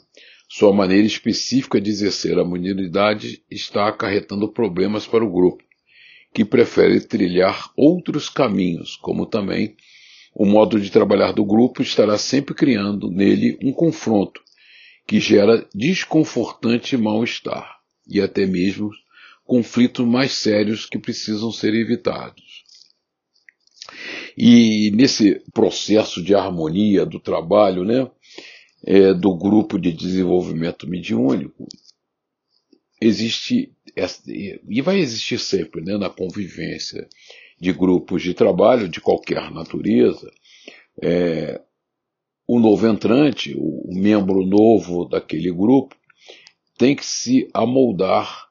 sua 0.50 0.74
maneira 0.74 1.06
específica 1.06 1.80
de 1.80 1.90
exercer 1.90 2.38
a 2.38 2.44
munidade 2.44 3.44
está 3.50 3.88
acarretando 3.88 4.52
problemas 4.52 5.08
para 5.08 5.24
o 5.24 5.32
grupo, 5.32 5.64
que 6.34 6.44
prefere 6.44 7.02
trilhar 7.02 7.72
outros 7.76 8.30
caminhos, 8.30 8.96
como 8.98 9.26
também 9.26 9.76
o 10.36 10.46
modo 10.46 10.80
de 10.80 10.92
trabalhar 10.92 11.32
do 11.32 11.46
grupo 11.46 11.82
estará 11.82 12.18
sempre 12.18 12.54
criando 12.54 13.10
nele 13.10 13.58
um 13.64 13.72
confronto 13.72 14.45
que 15.06 15.20
gera 15.20 15.68
desconfortante 15.74 16.98
mal-estar 16.98 17.80
e 18.08 18.22
até 18.22 18.46
mesmo 18.46 18.90
conflitos 19.44 20.06
mais 20.06 20.32
sérios 20.32 20.86
que 20.86 20.98
precisam 20.98 21.52
ser 21.52 21.74
evitados. 21.74 22.64
E 24.38 24.92
nesse 24.92 25.42
processo 25.54 26.22
de 26.22 26.36
harmonia 26.36 27.06
do 27.06 27.20
trabalho, 27.20 27.84
né, 27.84 28.10
é, 28.84 29.14
do 29.14 29.36
grupo 29.36 29.80
de 29.80 29.94
desenvolvimento 29.94 30.88
mediúnico, 30.88 31.68
existe, 33.00 33.72
e 34.68 34.82
vai 34.82 34.98
existir 34.98 35.40
sempre, 35.40 35.82
né, 35.82 35.98
na 35.98 36.10
convivência 36.10 37.08
de 37.60 37.72
grupos 37.72 38.22
de 38.22 38.34
trabalho 38.34 38.90
de 38.90 39.00
qualquer 39.00 39.52
natureza, 39.52 40.30
é, 41.02 41.62
o 42.48 42.60
novo 42.60 42.88
entrante, 42.88 43.56
o, 43.58 43.90
membro 43.94 44.46
novo 44.46 45.06
daquele 45.06 45.52
grupo, 45.52 45.96
tem 46.78 46.96
que 46.96 47.06
se 47.06 47.50
amoldar 47.54 48.50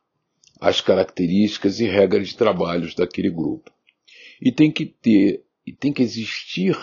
às 0.60 0.80
características 0.80 1.80
e 1.80 1.86
regras 1.86 2.28
de 2.28 2.36
trabalho 2.36 2.94
daquele 2.96 3.30
grupo. 3.30 3.70
E 4.40 4.50
tem 4.50 4.70
que 4.70 4.86
ter, 4.86 5.44
e 5.66 5.72
tem 5.72 5.92
que 5.92 6.02
existir 6.02 6.76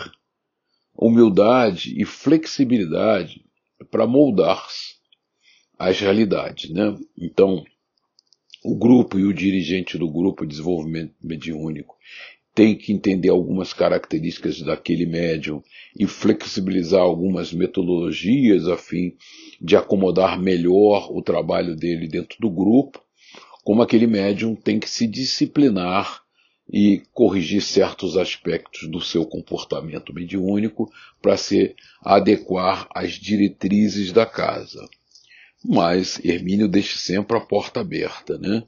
humildade 0.95 1.99
e 1.99 2.05
flexibilidade 2.05 3.43
para 3.89 4.07
moldar-se 4.07 4.95
às 5.77 5.99
realidades. 5.99 6.69
Né? 6.69 6.97
Então, 7.17 7.63
o 8.63 8.75
grupo 8.75 9.17
e 9.17 9.25
o 9.25 9.33
dirigente 9.33 9.97
do 9.97 10.09
grupo 10.09 10.45
de 10.45 10.51
desenvolvimento 10.51 11.15
mediúnico 11.21 11.97
tem 12.53 12.75
que 12.75 12.91
entender 12.91 13.29
algumas 13.29 13.73
características 13.73 14.61
daquele 14.61 15.05
médium 15.05 15.63
e 15.97 16.05
flexibilizar 16.05 17.01
algumas 17.01 17.53
metodologias 17.53 18.67
a 18.67 18.77
fim 18.77 19.15
de 19.61 19.75
acomodar 19.75 20.39
melhor 20.39 21.09
o 21.11 21.21
trabalho 21.21 21.75
dele 21.75 22.07
dentro 22.07 22.37
do 22.39 22.49
grupo, 22.49 23.01
como 23.63 23.81
aquele 23.81 24.07
médium 24.07 24.55
tem 24.55 24.79
que 24.79 24.89
se 24.89 25.07
disciplinar 25.07 26.21
e 26.71 27.03
corrigir 27.13 27.61
certos 27.61 28.17
aspectos 28.17 28.89
do 28.89 29.01
seu 29.01 29.25
comportamento 29.25 30.13
mediúnico 30.13 30.89
para 31.21 31.35
se 31.37 31.75
adequar 32.01 32.87
às 32.93 33.13
diretrizes 33.13 34.11
da 34.11 34.25
casa. 34.25 34.87
Mas 35.63 36.19
Hermínio 36.23 36.67
deixa 36.67 36.97
sempre 36.97 37.37
a 37.37 37.41
porta 37.41 37.81
aberta, 37.81 38.37
né? 38.37 38.63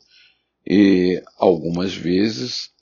E 0.66 1.22
algumas 1.38 1.94
vezes 1.94 2.73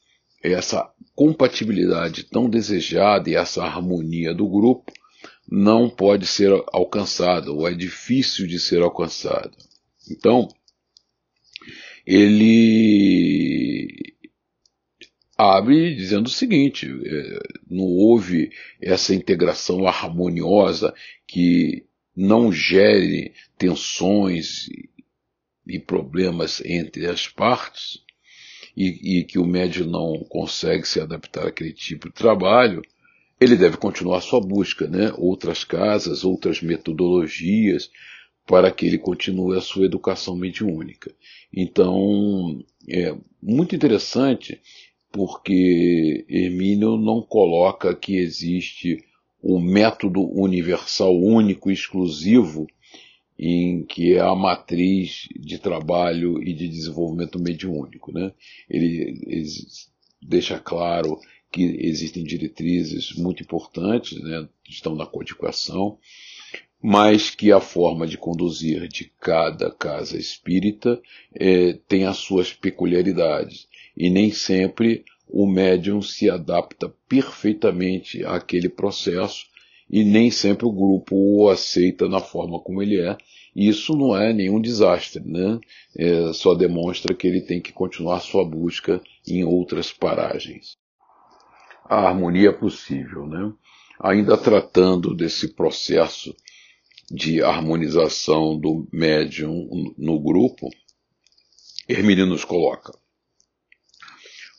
essa 0.44 0.92
compatibilidade 1.16 2.24
tão 2.24 2.50
desejada 2.50 3.30
e 3.30 3.36
essa 3.36 3.64
harmonia 3.64 4.34
do 4.34 4.48
grupo 4.48 4.92
não 5.50 5.90
pode 5.90 6.26
ser 6.26 6.52
alcançada 6.72 7.52
ou 7.52 7.68
é 7.68 7.74
difícil 7.74 8.48
de 8.48 8.60
ser 8.60 8.82
alcançada. 8.82 9.52
Então, 10.10 10.48
ele 12.06 14.16
abre 15.38 15.96
dizendo 15.96 16.28
o 16.28 16.32
seguinte: 16.32 16.88
é, 16.88 17.40
não 17.70 17.86
houve 17.86 18.52
essa 18.82 19.14
integração 19.14 19.88
harmoniosa 19.88 20.94
que 21.28 21.86
não 22.16 22.52
gere 22.52 23.34
tensões 23.58 24.68
e 25.68 25.80
problemas 25.80 26.62
entre 26.66 27.08
as 27.08 27.28
partes, 27.28 28.04
e, 28.76 29.20
e 29.20 29.24
que 29.24 29.40
o 29.40 29.46
médium 29.46 29.88
não 29.88 30.20
consegue 30.30 30.88
se 30.88 31.00
adaptar 31.00 31.48
àquele 31.48 31.74
tipo 31.74 32.08
de 32.08 32.16
trabalho, 32.16 32.82
ele 33.40 33.56
deve 33.56 33.78
continuar 33.78 34.22
sua 34.22 34.40
busca, 34.40 34.88
né? 34.88 35.12
Outras 35.18 35.64
casas, 35.64 36.24
outras 36.24 36.62
metodologias, 36.62 37.90
para 38.46 38.72
que 38.72 38.86
ele 38.86 38.98
continue 38.98 39.58
a 39.58 39.62
sua 39.62 39.86
educação 39.86 40.36
mediúnica. 40.36 41.12
Então, 41.54 42.64
é 42.88 43.16
muito 43.42 43.76
interessante 43.76 44.62
porque 45.12 46.26
Hermínio 46.30 46.98
não 46.98 47.22
coloca 47.22 47.96
que 47.96 48.16
existe 48.18 49.04
um 49.44 49.60
método 49.60 50.22
universal 50.22 51.14
único 51.16 51.72
exclusivo 51.72 52.68
em 53.42 53.84
que 53.84 54.14
é 54.14 54.20
a 54.20 54.36
matriz 54.36 55.28
de 55.36 55.58
trabalho 55.58 56.40
e 56.44 56.54
de 56.54 56.68
desenvolvimento 56.68 57.40
mediúnico. 57.40 58.14
Né? 58.14 58.32
Ele, 58.70 59.20
ele 59.26 59.50
deixa 60.22 60.60
claro 60.60 61.20
que 61.52 61.64
existem 61.64 62.24
diretrizes 62.24 63.14
muito 63.14 63.42
importantes, 63.42 64.22
né, 64.22 64.48
estão 64.70 64.96
na 64.96 65.08
codificação, 65.08 65.98
mas 66.82 67.32
que 67.32 67.52
a 67.52 67.60
forma 67.60 68.06
de 68.06 68.18
conduzir 68.18 68.88
de 68.88 69.12
cada 69.20 69.72
casa 69.72 70.18
espírita 70.18 71.02
é, 71.34 71.74
tem 71.88 72.06
as 72.06 72.18
suas 72.18 72.54
peculiaridades 72.54 73.68
e 73.98 74.10
nem 74.10 74.32
sempre 74.32 75.04
o 75.28 75.48
médium 75.48 76.02
se 76.02 76.30
adapta 76.30 76.94
perfeitamente 77.10 78.24
àquele 78.24 78.70
processo 78.70 79.51
e 79.92 80.06
nem 80.06 80.32
sempre 80.32 80.66
o 80.66 80.72
grupo 80.72 81.16
o 81.16 81.50
aceita 81.50 82.08
na 82.08 82.22
forma 82.22 82.60
como 82.62 82.82
ele 82.82 83.02
é. 83.02 83.18
Isso 83.54 83.94
não 83.94 84.16
é 84.16 84.32
nenhum 84.32 84.62
desastre, 84.62 85.22
né? 85.26 85.60
É, 85.98 86.32
só 86.32 86.56
demonstra 86.56 87.14
que 87.14 87.28
ele 87.28 87.42
tem 87.42 87.60
que 87.60 87.74
continuar 87.74 88.22
sua 88.22 88.46
busca 88.46 89.02
em 89.28 89.44
outras 89.44 89.92
paragens. 89.92 90.78
A 91.84 92.08
harmonia 92.08 92.50
é 92.50 92.54
possível, 92.54 93.28
né? 93.28 93.52
Ainda 94.00 94.38
tratando 94.38 95.14
desse 95.14 95.50
processo 95.50 96.34
de 97.12 97.44
harmonização 97.44 98.58
do 98.58 98.88
médium 98.94 99.94
no 99.98 100.18
grupo, 100.18 100.70
Hermínio 101.90 102.26
nos 102.26 102.46
coloca. 102.46 102.98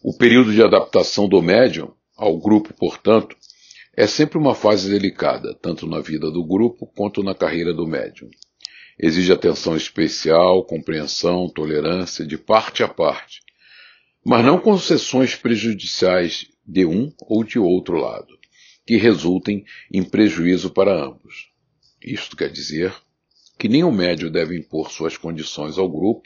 O 0.03 0.15
período 0.15 0.53
de 0.53 0.63
adaptação 0.63 1.27
do 1.27 1.41
médium 1.41 1.95
ao 2.15 2.39
grupo, 2.39 2.75
portanto, 2.75 3.35
é 3.95 4.07
sempre 4.07 4.39
uma 4.39 4.55
fase 4.55 4.91
delicada, 4.91 5.55
tanto 5.55 5.87
na 5.87 6.01
vida 6.01 6.31
do 6.31 6.43
grupo 6.45 6.87
quanto 6.87 7.23
na 7.23 7.35
carreira 7.35 7.75
do 7.75 7.87
médium. 7.87 8.31
Exige 8.99 9.33
atenção 9.33 9.77
especial, 9.77 10.65
compreensão, 10.65 11.49
tolerância 11.49 12.25
de 12.27 12.39
parte 12.39 12.83
a 12.83 12.89
parte, 12.89 13.41
mas 14.25 14.45
não 14.45 14.59
concessões 14.59 15.35
prejudiciais 15.35 16.47
de 16.67 16.87
um 16.87 17.13
ou 17.21 17.45
de 17.45 17.59
outro 17.59 17.97
lado, 17.97 18.39
que 18.87 18.97
resultem 18.97 19.65
em 19.93 20.03
prejuízo 20.03 20.71
para 20.71 21.05
ambos. 21.05 21.51
Isto 22.03 22.37
quer 22.37 22.51
dizer 22.51 22.95
que 23.59 23.69
nenhum 23.69 23.93
médio 23.93 24.31
deve 24.31 24.59
impor 24.59 24.91
suas 24.91 25.17
condições 25.17 25.77
ao 25.77 25.89
grupo, 25.89 26.23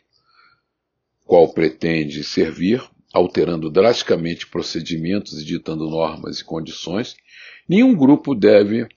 qual 1.24 1.52
pretende 1.52 2.22
servir, 2.22 2.82
alterando 3.12 3.70
drasticamente 3.70 4.46
procedimentos 4.46 5.40
e 5.40 5.44
ditando 5.44 5.90
normas 5.90 6.38
e 6.38 6.44
condições, 6.44 7.16
nenhum 7.68 7.94
grupo 7.94 8.34
deve 8.34 8.88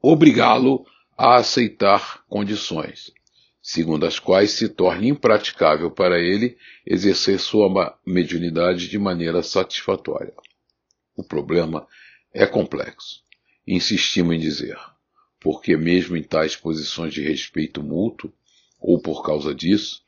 obrigá-lo 0.00 0.86
a 1.16 1.36
aceitar 1.36 2.24
condições, 2.28 3.12
segundo 3.60 4.06
as 4.06 4.18
quais 4.18 4.52
se 4.52 4.68
torne 4.68 5.08
impraticável 5.08 5.90
para 5.90 6.18
ele 6.18 6.56
exercer 6.86 7.38
sua 7.38 7.98
mediunidade 8.04 8.88
de 8.88 8.98
maneira 8.98 9.42
satisfatória. 9.42 10.34
O 11.16 11.22
problema 11.22 11.86
é 12.32 12.46
complexo. 12.46 13.22
Insistimos 13.66 14.34
em 14.34 14.38
dizer 14.38 14.76
porque 15.42 15.76
mesmo 15.76 16.16
em 16.16 16.22
tais 16.22 16.54
posições 16.54 17.12
de 17.12 17.20
respeito 17.20 17.82
mútuo, 17.82 18.32
ou 18.80 19.00
por 19.00 19.24
causa 19.24 19.54
disso, 19.54 20.00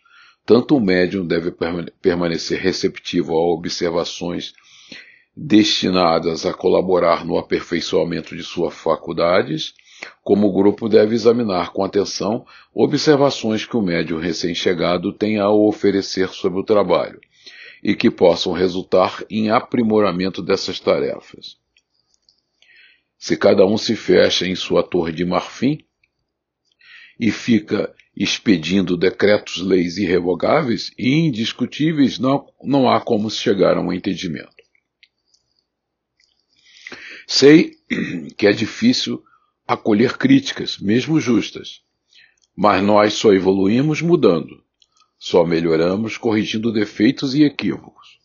tanto 0.46 0.76
o 0.76 0.80
médium 0.80 1.26
deve 1.26 1.52
permanecer 2.00 2.60
receptivo 2.60 3.32
a 3.32 3.52
observações 3.52 4.54
destinadas 5.36 6.46
a 6.46 6.54
colaborar 6.54 7.24
no 7.24 7.36
aperfeiçoamento 7.36 8.36
de 8.36 8.42
suas 8.42 8.74
faculdades, 8.74 9.74
como 10.22 10.48
o 10.48 10.52
grupo 10.52 10.88
deve 10.88 11.14
examinar 11.14 11.72
com 11.72 11.82
atenção 11.82 12.46
observações 12.72 13.64
que 13.64 13.76
o 13.76 13.82
médium 13.82 14.18
recém-chegado 14.18 15.12
tem 15.12 15.38
a 15.38 15.50
oferecer 15.50 16.28
sobre 16.28 16.60
o 16.60 16.64
trabalho 16.64 17.20
e 17.82 17.94
que 17.94 18.10
possam 18.10 18.52
resultar 18.52 19.24
em 19.28 19.50
aprimoramento 19.50 20.42
dessas 20.42 20.78
tarefas. 20.78 21.56
Se 23.18 23.36
cada 23.36 23.66
um 23.66 23.76
se 23.76 23.96
fecha 23.96 24.46
em 24.46 24.54
sua 24.54 24.82
torre 24.82 25.12
de 25.12 25.24
marfim 25.24 25.84
e 27.18 27.30
fica 27.30 27.94
expedindo 28.16 28.96
decretos, 28.96 29.60
leis 29.60 29.96
irrevogáveis 29.96 30.92
e 30.98 31.14
indiscutíveis, 31.14 32.18
não, 32.18 32.46
não 32.62 32.88
há 32.88 33.00
como 33.00 33.30
chegar 33.30 33.76
a 33.76 33.80
um 33.80 33.92
entendimento. 33.92 34.53
Sei 37.26 37.76
que 38.36 38.46
é 38.46 38.52
difícil 38.52 39.22
acolher 39.66 40.16
críticas, 40.16 40.78
mesmo 40.78 41.20
justas, 41.20 41.80
mas 42.54 42.82
nós 42.82 43.14
só 43.14 43.32
evoluímos 43.32 44.00
mudando, 44.02 44.62
só 45.18 45.44
melhoramos 45.44 46.16
corrigindo 46.16 46.72
defeitos 46.72 47.34
e 47.34 47.42
equívocos. 47.42 48.18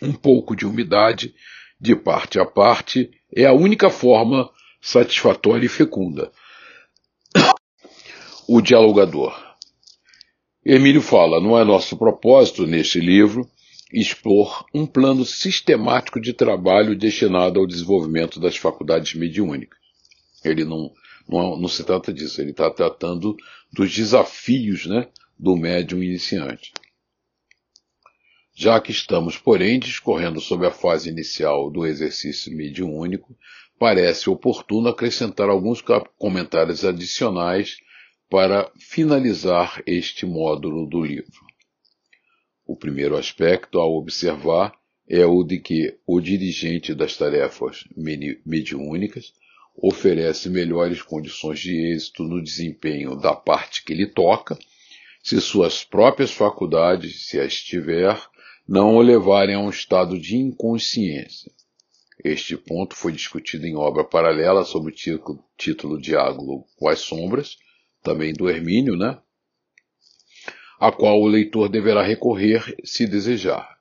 Um 0.00 0.12
pouco 0.12 0.56
de 0.56 0.64
umidade, 0.64 1.34
de 1.80 1.94
parte 1.94 2.38
a 2.38 2.46
parte, 2.46 3.10
é 3.34 3.44
a 3.46 3.52
única 3.52 3.90
forma 3.90 4.50
satisfatória 4.80 5.66
e 5.66 5.68
fecunda. 5.68 6.32
O 8.48 8.60
dialogador. 8.60 9.32
Emílio 10.64 11.00
fala: 11.00 11.40
não 11.40 11.56
é 11.56 11.64
nosso 11.64 11.96
propósito 11.96 12.66
neste 12.66 12.98
livro 12.98 13.48
expor 13.92 14.64
um 14.72 14.86
plano 14.86 15.24
sistemático 15.24 16.20
de 16.20 16.32
trabalho 16.32 16.96
destinado 16.96 17.60
ao 17.60 17.66
desenvolvimento 17.66 18.40
das 18.40 18.56
faculdades 18.56 19.14
mediúnicas. 19.14 19.78
Ele 20.44 20.64
não, 20.64 20.90
não, 21.28 21.56
não 21.56 21.68
se 21.68 21.84
trata 21.84 22.12
disso, 22.12 22.40
ele 22.40 22.52
está 22.52 22.70
tratando 22.70 23.36
dos 23.72 23.94
desafios 23.94 24.86
né, 24.86 25.08
do 25.38 25.56
médium 25.56 26.02
iniciante. 26.02 26.72
Já 28.54 28.80
que 28.80 28.90
estamos, 28.90 29.38
porém, 29.38 29.78
discorrendo 29.78 30.40
sobre 30.40 30.66
a 30.66 30.70
fase 30.70 31.08
inicial 31.08 31.70
do 31.70 31.86
exercício 31.86 32.54
mediúnico, 32.54 33.36
parece 33.78 34.28
oportuno 34.28 34.88
acrescentar 34.88 35.48
alguns 35.48 35.82
comentários 36.18 36.84
adicionais 36.84 37.78
para 38.28 38.70
finalizar 38.78 39.82
este 39.86 40.24
módulo 40.24 40.86
do 40.86 41.02
livro. 41.02 41.51
O 42.66 42.76
primeiro 42.76 43.16
aspecto 43.16 43.78
a 43.80 43.86
observar 43.86 44.72
é 45.08 45.26
o 45.26 45.42
de 45.42 45.58
que 45.58 45.98
o 46.06 46.20
dirigente 46.20 46.94
das 46.94 47.16
tarefas 47.16 47.84
mediúnicas 48.46 49.32
oferece 49.76 50.48
melhores 50.48 51.02
condições 51.02 51.60
de 51.60 51.92
êxito 51.92 52.22
no 52.22 52.42
desempenho 52.42 53.16
da 53.16 53.34
parte 53.34 53.84
que 53.84 53.94
lhe 53.94 54.06
toca, 54.06 54.58
se 55.22 55.40
suas 55.40 55.84
próprias 55.84 56.32
faculdades, 56.32 57.26
se 57.26 57.38
as 57.38 57.54
tiver, 57.54 58.20
não 58.68 58.96
o 58.96 59.02
levarem 59.02 59.54
a 59.54 59.60
um 59.60 59.70
estado 59.70 60.18
de 60.18 60.36
inconsciência. 60.36 61.50
Este 62.24 62.56
ponto 62.56 62.94
foi 62.94 63.12
discutido 63.12 63.66
em 63.66 63.74
obra 63.76 64.04
paralela 64.04 64.64
sob 64.64 64.90
o 64.90 65.38
título, 65.56 66.00
Diálogo 66.00 66.66
com 66.76 66.88
as 66.88 67.00
Sombras, 67.00 67.56
também 68.02 68.32
do 68.32 68.48
Hermínio, 68.48 68.96
né? 68.96 69.18
A 70.82 70.90
qual 70.90 71.20
o 71.20 71.28
leitor 71.28 71.68
deverá 71.68 72.02
recorrer 72.02 72.74
se 72.82 73.06
desejar. 73.06 73.78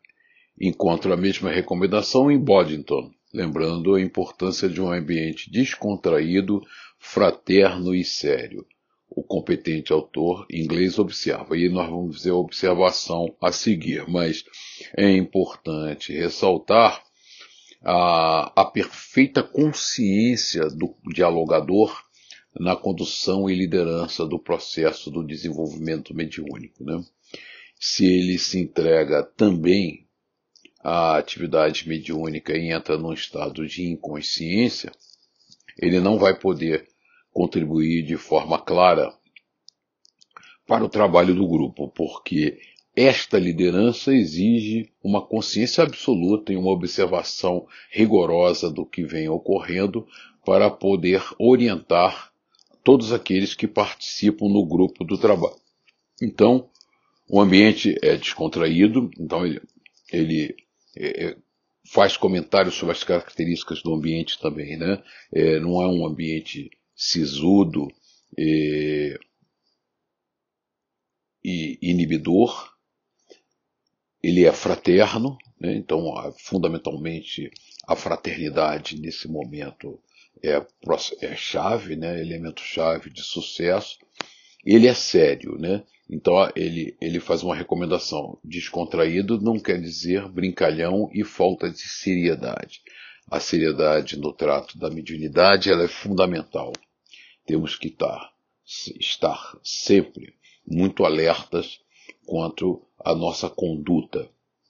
Encontra 0.60 1.16
a 1.16 1.18
mesma 1.18 1.50
recomendação 1.50 2.30
em 2.30 2.38
Boddington, 2.38 3.10
lembrando 3.34 3.96
a 3.96 4.02
importância 4.02 4.70
de 4.70 4.80
um 4.80 4.92
ambiente 4.92 5.50
descontraído, 5.50 6.62
fraterno 7.00 7.96
e 7.96 8.04
sério. 8.04 8.64
O 9.10 9.24
competente 9.24 9.92
autor 9.92 10.46
inglês 10.48 11.00
observa, 11.00 11.58
e 11.58 11.70
nós 11.70 11.90
vamos 11.90 12.24
ver 12.24 12.30
a 12.30 12.36
observação 12.36 13.36
a 13.42 13.52
seguir, 13.52 14.08
mas 14.08 14.46
é 14.96 15.12
importante 15.12 16.14
ressaltar 16.14 17.02
a, 17.84 18.62
a 18.62 18.66
perfeita 18.66 19.42
consciência 19.42 20.68
do 20.70 20.96
dialogador 21.12 22.00
na 22.60 22.76
condução 22.76 23.50
e 23.50 23.56
liderança 23.56 24.26
do 24.26 24.38
processo 24.38 25.10
do 25.10 25.24
desenvolvimento 25.24 26.14
mediúnico. 26.14 26.84
Né? 26.84 27.04
Se 27.80 28.06
ele 28.06 28.38
se 28.38 28.60
entrega 28.60 29.24
também 29.24 30.08
à 30.84 31.18
atividade 31.18 31.88
mediúnica 31.88 32.58
e 32.58 32.72
entra 32.72 32.98
num 32.98 33.14
estado 33.14 33.66
de 33.68 33.84
inconsciência, 33.90 34.92
ele 35.78 36.00
não 36.00 36.18
vai 36.18 36.38
poder 36.38 36.88
contribuir 37.32 38.04
de 38.04 38.18
forma 38.18 38.60
clara 38.60 39.14
para 40.68 40.84
o 40.84 40.90
trabalho 40.90 41.34
do 41.34 41.48
grupo, 41.48 41.88
porque 41.90 42.60
esta 42.96 43.40
liderança 43.40 44.14
exige 44.14 44.92
uma 45.02 45.22
consciência 45.26 45.84
absoluta 45.84 46.52
e 46.52 46.58
uma 46.58 46.72
observação 46.72 47.66
rigorosa 47.90 48.70
do 48.70 48.86
que 48.86 49.04
vem 49.04 49.30
ocorrendo 49.30 50.06
para 50.46 50.70
poder 50.70 51.24
orientar 51.40 52.31
todos 52.84 53.12
aqueles 53.12 53.54
que 53.54 53.68
participam 53.68 54.48
no 54.48 54.66
grupo 54.66 55.04
do 55.04 55.18
trabalho. 55.18 55.56
Então, 56.22 56.70
o 57.30 57.40
ambiente 57.40 57.98
é 58.02 58.16
descontraído, 58.18 59.10
então 59.18 59.46
ele, 59.46 59.62
ele 60.12 60.56
é, 60.96 61.26
é, 61.26 61.38
faz 61.86 62.18
comentários 62.18 62.76
sobre 62.76 62.94
as 62.94 63.04
características 63.04 63.82
do 63.82 63.94
ambiente 63.94 64.40
também, 64.40 64.78
né? 64.78 65.02
É, 65.32 65.60
não 65.60 65.82
é 65.82 65.88
um 65.88 66.06
ambiente 66.06 66.70
sisudo 66.96 67.88
é, 68.38 69.18
e 71.44 71.80
inibidor, 71.82 72.72
ele 74.22 74.46
é 74.46 74.52
fraterno, 74.52 75.38
né? 75.60 75.74
então 75.76 76.14
fundamentalmente 76.38 77.50
a 77.88 77.96
fraternidade 77.96 79.00
nesse 79.00 79.28
momento 79.28 80.00
é, 80.44 80.66
é 81.22 81.36
chave, 81.36 81.96
né, 81.96 82.20
elemento 82.20 82.62
chave 82.62 83.10
de 83.10 83.22
sucesso. 83.22 83.98
Ele 84.66 84.88
é 84.88 84.94
sério, 84.94 85.58
né? 85.58 85.84
Então 86.10 86.36
ele, 86.56 86.96
ele 87.00 87.20
faz 87.20 87.42
uma 87.44 87.56
recomendação. 87.56 88.38
Descontraído 88.44 89.40
não 89.40 89.60
quer 89.60 89.80
dizer 89.80 90.28
brincalhão 90.28 91.10
e 91.14 91.24
falta 91.24 91.70
de 91.70 91.80
seriedade. 91.80 92.82
A 93.30 93.40
seriedade 93.40 94.18
no 94.18 94.34
trato 94.34 94.78
da 94.78 94.90
mediunidade 94.90 95.72
ela 95.72 95.84
é 95.84 95.88
fundamental. 95.88 96.74
Temos 97.46 97.76
que 97.76 97.88
estar, 97.88 98.34
estar 99.00 99.58
sempre 99.64 100.36
muito 100.68 101.06
alertas 101.06 101.80
quanto 102.26 102.86
à 103.00 103.16
nossa 103.16 103.50
conduta, 103.50 104.30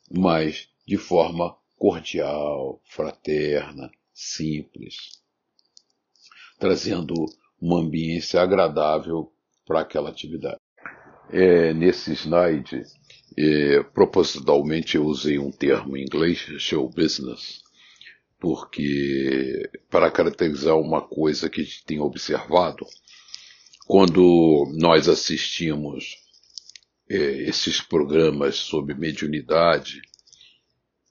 mas 0.10 0.69
de 0.86 0.97
forma 0.97 1.56
cordial, 1.78 2.80
fraterna, 2.86 3.91
simples 4.13 5.20
trazendo 6.62 7.15
uma 7.60 7.80
ambiência 7.80 8.39
agradável 8.39 9.34
para 9.65 9.80
aquela 9.80 10.10
atividade. 10.12 10.60
É, 11.32 11.74
nesse 11.74 12.13
slide, 12.13 12.84
é, 13.36 13.82
propositalmente 13.82 14.95
eu 14.95 15.06
usei 15.06 15.39
um 15.39 15.52
termo 15.52 15.97
em 15.97 16.04
inglês, 16.04 16.38
show 16.60 16.88
business, 16.88 17.62
porque 18.39 19.69
para 19.89 20.12
caracterizar 20.12 20.78
uma 20.78 21.02
coisa 21.02 21.50
que 21.50 21.62
a 21.62 21.63
gente 21.63 21.84
tem 21.84 22.00
observado, 22.00 22.86
quando 23.88 24.71
nós 24.78 25.10
assistimos 25.10 26.15
é, 27.10 27.15
esses 27.50 27.82
programas 27.82 28.56
sobre 28.58 28.93
mediunidade 28.93 30.00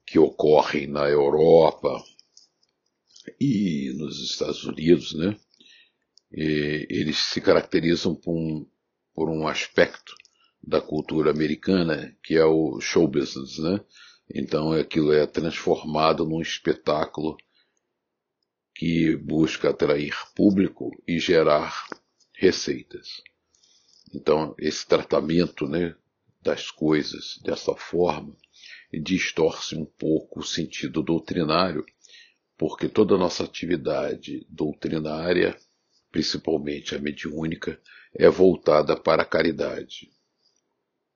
que 0.07 0.19
ocorrem 0.19 0.87
na 0.87 1.09
Europa, 1.09 2.03
e 3.39 3.93
nos 3.97 4.23
Estados 4.23 4.65
Unidos, 4.65 5.15
né? 5.15 5.37
E 6.33 6.87
eles 6.89 7.19
se 7.19 7.41
caracterizam 7.41 8.15
por 8.15 8.35
um, 8.35 8.67
por 9.15 9.29
um 9.29 9.47
aspecto 9.47 10.15
da 10.63 10.81
cultura 10.81 11.31
americana 11.31 12.17
que 12.23 12.37
é 12.37 12.45
o 12.45 12.81
show 12.81 13.09
business, 13.09 13.59
né? 13.59 13.81
Então 14.33 14.73
aquilo 14.73 15.13
é 15.13 15.27
transformado 15.27 16.25
num 16.25 16.41
espetáculo 16.41 17.37
que 18.75 19.17
busca 19.17 19.71
atrair 19.71 20.15
público 20.35 20.91
e 21.07 21.19
gerar 21.19 21.87
receitas. 22.35 23.21
Então 24.15 24.55
esse 24.59 24.87
tratamento, 24.87 25.67
né, 25.67 25.95
das 26.43 26.71
coisas 26.71 27.39
dessa 27.43 27.75
forma 27.75 28.37
distorce 28.93 29.77
um 29.77 29.85
pouco 29.85 30.41
o 30.41 30.45
sentido 30.45 31.03
doutrinário 31.03 31.85
porque 32.61 32.91
toda 32.91 33.15
a 33.15 33.19
nossa 33.19 33.43
atividade 33.43 34.47
doutrinária, 34.51 35.59
principalmente 36.13 36.95
a 36.95 36.99
mediúnica, 36.99 37.81
é 38.15 38.29
voltada 38.29 38.95
para 38.95 39.23
a 39.23 39.25
caridade, 39.25 40.11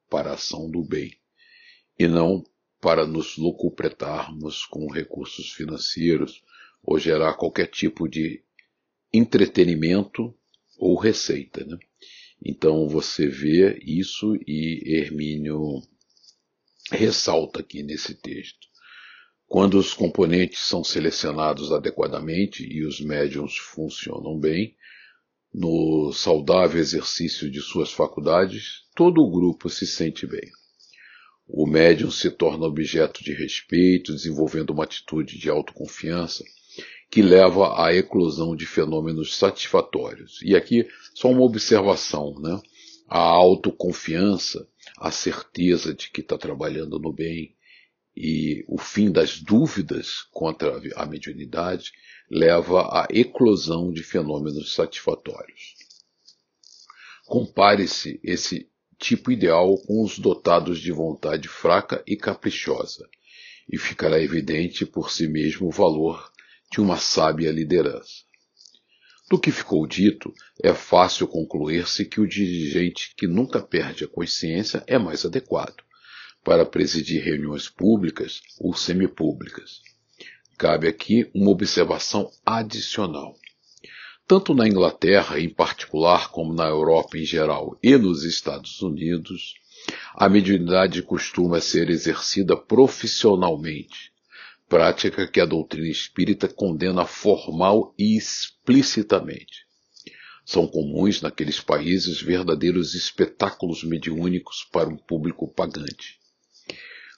para 0.08 0.30
a 0.30 0.34
ação 0.36 0.70
do 0.70 0.82
bem, 0.82 1.14
e 1.98 2.08
não 2.08 2.42
para 2.80 3.06
nos 3.06 3.36
locupretarmos 3.36 4.64
com 4.64 4.90
recursos 4.90 5.52
financeiros 5.52 6.42
ou 6.82 6.98
gerar 6.98 7.34
qualquer 7.34 7.66
tipo 7.66 8.08
de 8.08 8.42
entretenimento 9.12 10.34
ou 10.78 10.98
receita. 10.98 11.62
Né? 11.62 11.76
Então 12.42 12.88
você 12.88 13.28
vê 13.28 13.78
isso 13.82 14.34
e 14.46 14.96
Hermínio 14.96 15.82
ressalta 16.90 17.60
aqui 17.60 17.82
nesse 17.82 18.14
texto. 18.14 18.66
Quando 19.54 19.78
os 19.78 19.94
componentes 19.94 20.58
são 20.62 20.82
selecionados 20.82 21.70
adequadamente 21.70 22.66
e 22.68 22.84
os 22.84 23.00
médiums 23.00 23.56
funcionam 23.56 24.36
bem, 24.36 24.74
no 25.54 26.12
saudável 26.12 26.80
exercício 26.80 27.48
de 27.48 27.60
suas 27.60 27.92
faculdades, 27.92 28.82
todo 28.96 29.22
o 29.22 29.30
grupo 29.30 29.70
se 29.70 29.86
sente 29.86 30.26
bem. 30.26 30.50
O 31.46 31.68
médium 31.68 32.10
se 32.10 32.32
torna 32.32 32.66
objeto 32.66 33.22
de 33.22 33.32
respeito, 33.32 34.12
desenvolvendo 34.12 34.70
uma 34.70 34.82
atitude 34.82 35.38
de 35.38 35.48
autoconfiança 35.48 36.42
que 37.08 37.22
leva 37.22 37.80
à 37.80 37.94
eclosão 37.94 38.56
de 38.56 38.66
fenômenos 38.66 39.36
satisfatórios. 39.36 40.40
E 40.42 40.56
aqui 40.56 40.84
só 41.14 41.30
uma 41.30 41.42
observação, 41.42 42.34
né? 42.40 42.60
A 43.06 43.20
autoconfiança, 43.20 44.66
a 44.98 45.12
certeza 45.12 45.94
de 45.94 46.10
que 46.10 46.22
está 46.22 46.36
trabalhando 46.36 46.98
no 46.98 47.12
bem, 47.12 47.54
e 48.16 48.64
o 48.68 48.78
fim 48.78 49.10
das 49.10 49.40
dúvidas 49.40 50.22
contra 50.30 50.80
a 50.94 51.06
mediunidade 51.06 51.92
leva 52.30 52.82
à 52.82 53.08
eclosão 53.10 53.92
de 53.92 54.02
fenômenos 54.02 54.72
satisfatórios. 54.74 55.74
Compare-se 57.26 58.20
esse 58.22 58.70
tipo 58.98 59.32
ideal 59.32 59.76
com 59.78 60.02
os 60.02 60.18
dotados 60.18 60.78
de 60.78 60.92
vontade 60.92 61.48
fraca 61.48 62.02
e 62.06 62.16
caprichosa, 62.16 63.08
e 63.68 63.78
ficará 63.78 64.20
evidente 64.20 64.86
por 64.86 65.10
si 65.10 65.26
mesmo 65.26 65.66
o 65.66 65.72
valor 65.72 66.30
de 66.70 66.80
uma 66.80 66.96
sábia 66.96 67.50
liderança. 67.50 68.22
Do 69.28 69.38
que 69.38 69.50
ficou 69.50 69.86
dito, 69.86 70.32
é 70.62 70.72
fácil 70.74 71.26
concluir-se 71.26 72.04
que 72.04 72.20
o 72.20 72.28
dirigente 72.28 73.14
que 73.16 73.26
nunca 73.26 73.60
perde 73.60 74.04
a 74.04 74.08
consciência 74.08 74.84
é 74.86 74.98
mais 74.98 75.24
adequado 75.24 75.82
para 76.44 76.66
presidir 76.66 77.24
reuniões 77.24 77.70
públicas 77.70 78.42
ou 78.60 78.74
semipúblicas. 78.74 79.80
Cabe 80.58 80.86
aqui 80.86 81.28
uma 81.34 81.50
observação 81.50 82.30
adicional. 82.44 83.34
Tanto 84.28 84.54
na 84.54 84.68
Inglaterra 84.68 85.40
em 85.40 85.48
particular, 85.48 86.30
como 86.30 86.52
na 86.52 86.66
Europa 86.66 87.16
em 87.16 87.24
geral 87.24 87.78
e 87.82 87.96
nos 87.96 88.24
Estados 88.24 88.82
Unidos, 88.82 89.54
a 90.14 90.28
mediunidade 90.28 91.02
costuma 91.02 91.60
ser 91.60 91.88
exercida 91.88 92.56
profissionalmente, 92.56 94.12
prática 94.68 95.26
que 95.26 95.40
a 95.40 95.46
doutrina 95.46 95.88
espírita 95.88 96.46
condena 96.46 97.06
formal 97.06 97.94
e 97.98 98.16
explicitamente. 98.16 99.64
São 100.44 100.66
comuns 100.66 101.22
naqueles 101.22 101.58
países 101.58 102.20
verdadeiros 102.20 102.94
espetáculos 102.94 103.82
mediúnicos 103.82 104.66
para 104.70 104.88
um 104.88 104.96
público 104.96 105.48
pagante 105.48 106.22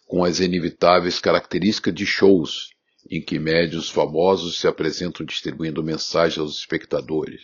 com 0.06 0.22
as 0.24 0.38
inevitáveis 0.38 1.18
características 1.18 1.92
de 1.92 2.06
shows, 2.06 2.70
em 3.10 3.20
que 3.20 3.38
médios 3.38 3.90
famosos 3.90 4.58
se 4.58 4.68
apresentam 4.68 5.26
distribuindo 5.26 5.82
mensagens 5.82 6.38
aos 6.38 6.56
espectadores. 6.58 7.42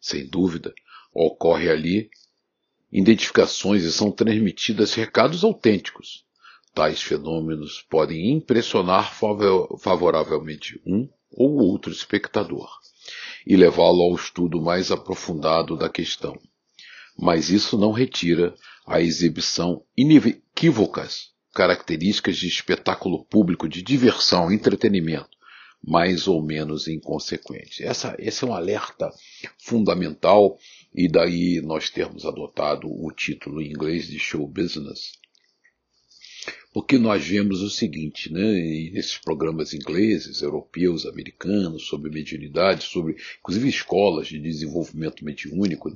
Sem 0.00 0.26
dúvida, 0.26 0.72
ocorre 1.12 1.68
ali 1.68 2.10
identificações 2.90 3.84
e 3.84 3.92
são 3.92 4.10
transmitidas 4.10 4.94
recados 4.94 5.44
autênticos. 5.44 6.24
Tais 6.74 7.02
fenômenos 7.02 7.84
podem 7.90 8.32
impressionar 8.32 9.14
favoravelmente 9.78 10.80
um 10.86 11.08
ou 11.30 11.58
outro 11.58 11.92
espectador 11.92 12.70
e 13.46 13.56
levá-lo 13.56 14.02
ao 14.02 14.14
estudo 14.14 14.60
mais 14.60 14.90
aprofundado 14.90 15.76
da 15.76 15.90
questão. 15.90 16.38
Mas 17.18 17.50
isso 17.50 17.76
não 17.76 17.92
retira 17.92 18.54
a 18.86 19.00
exibição 19.00 19.84
inequívocas 19.96 21.31
características 21.52 22.36
de 22.36 22.48
espetáculo 22.48 23.24
público, 23.24 23.68
de 23.68 23.82
diversão, 23.82 24.50
entretenimento, 24.50 25.36
mais 25.84 26.26
ou 26.26 26.42
menos 26.42 26.88
inconsequentes. 26.88 27.80
Essa, 27.80 28.14
esse 28.18 28.44
é 28.44 28.46
um 28.46 28.54
alerta 28.54 29.10
fundamental, 29.58 30.58
e 30.94 31.08
daí 31.08 31.60
nós 31.60 31.90
termos 31.90 32.24
adotado 32.24 32.88
o 32.88 33.10
título 33.12 33.60
em 33.60 33.70
inglês 33.70 34.06
de 34.06 34.18
show 34.18 34.46
business. 34.46 35.12
Porque 36.72 36.96
nós 36.96 37.26
vemos 37.26 37.60
o 37.60 37.68
seguinte, 37.68 38.32
né, 38.32 38.40
nesses 38.92 39.18
programas 39.18 39.74
ingleses, 39.74 40.40
europeus, 40.40 41.04
americanos, 41.04 41.86
sobre 41.86 42.10
mediunidade, 42.10 42.84
sobre 42.84 43.16
inclusive 43.40 43.68
escolas 43.68 44.28
de 44.28 44.38
desenvolvimento 44.38 45.22
mediúnico, 45.22 45.94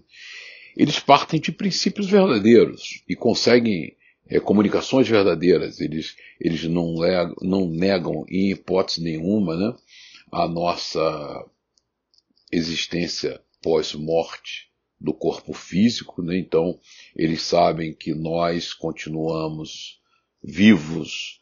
eles 0.77 0.99
partem 0.99 1.41
de 1.41 1.51
princípios 1.51 2.07
verdadeiros 2.07 3.03
e 3.09 3.17
conseguem 3.17 3.96
é, 4.29 4.41
comunicações 4.41 5.09
verdadeiras. 5.09 5.81
Eles, 5.81 6.17
eles 6.41 6.65
não, 6.65 6.97
não 7.41 7.69
negam 7.69 8.25
em 8.29 8.51
hipótese 8.51 9.03
nenhuma 9.03 9.57
né, 9.57 9.77
a 10.31 10.49
nossa 10.49 11.45
existência 12.51 13.41
pós-morte 13.63 14.71
do 15.01 15.13
corpo 15.13 15.53
físico. 15.53 16.23
Né? 16.23 16.39
Então, 16.39 16.79
eles 17.15 17.43
sabem 17.43 17.95
que 17.95 18.15
nós 18.15 18.73
continuamos 18.73 20.01
vivos, 20.43 21.41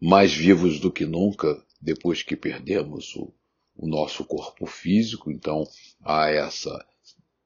mais 0.00 0.32
vivos 0.32 0.80
do 0.80 0.90
que 0.90 1.04
nunca, 1.04 1.62
depois 1.80 2.22
que 2.22 2.36
perdemos 2.36 3.14
o, 3.16 3.32
o 3.76 3.86
nosso 3.86 4.24
corpo 4.24 4.66
físico. 4.66 5.30
Então, 5.30 5.64
há 6.02 6.30
essa 6.30 6.84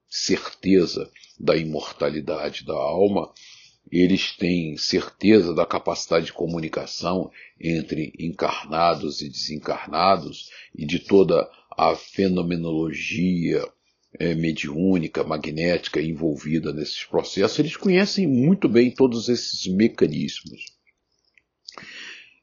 certeza 0.09 1.11
da 1.38 1.57
imortalidade 1.57 2.64
da 2.64 2.74
alma 2.74 3.33
eles 3.90 4.37
têm 4.37 4.77
certeza 4.77 5.55
da 5.55 5.66
capacidade 5.66 6.27
de 6.27 6.33
comunicação 6.33 7.31
entre 7.61 8.12
encarnados 8.19 9.21
e 9.21 9.29
desencarnados 9.29 10.51
e 10.75 10.87
de 10.87 10.99
toda 11.01 11.51
a 11.77 11.95
fenomenologia 11.97 13.66
é, 14.19 14.35
mediúnica, 14.35 15.25
magnética 15.25 16.01
envolvida 16.01 16.73
nesses 16.73 17.05
processos. 17.05 17.59
Eles 17.59 17.77
conhecem 17.77 18.27
muito 18.27 18.69
bem 18.69 18.90
todos 18.90 19.29
esses 19.29 19.66
mecanismos. 19.66 20.64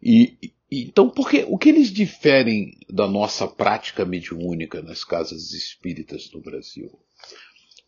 E, 0.02 0.38
então, 0.72 1.10
porque, 1.10 1.46
o 1.48 1.58
que 1.58 1.70
eles 1.70 1.92
diferem 1.92 2.78
da 2.90 3.08
nossa 3.08 3.48
prática 3.48 4.06
mediúnica 4.06 4.82
nas 4.82 5.04
casas 5.04 5.54
espíritas 5.54 6.28
do 6.30 6.42
Brasil? 6.42 7.00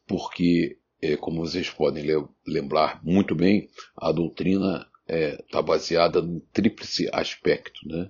Porque 0.08 0.78
é, 1.02 1.16
como 1.16 1.46
vocês 1.46 1.70
podem 1.70 2.06
lembrar 2.46 3.04
muito 3.04 3.36
bem, 3.36 3.70
a 3.96 4.12
doutrina 4.12 4.88
está 5.08 5.16
é, 5.16 5.38
tá 5.52 5.62
baseada 5.62 6.22
no 6.22 6.40
tríplice 6.40 7.10
aspecto, 7.12 7.88
né? 7.88 8.10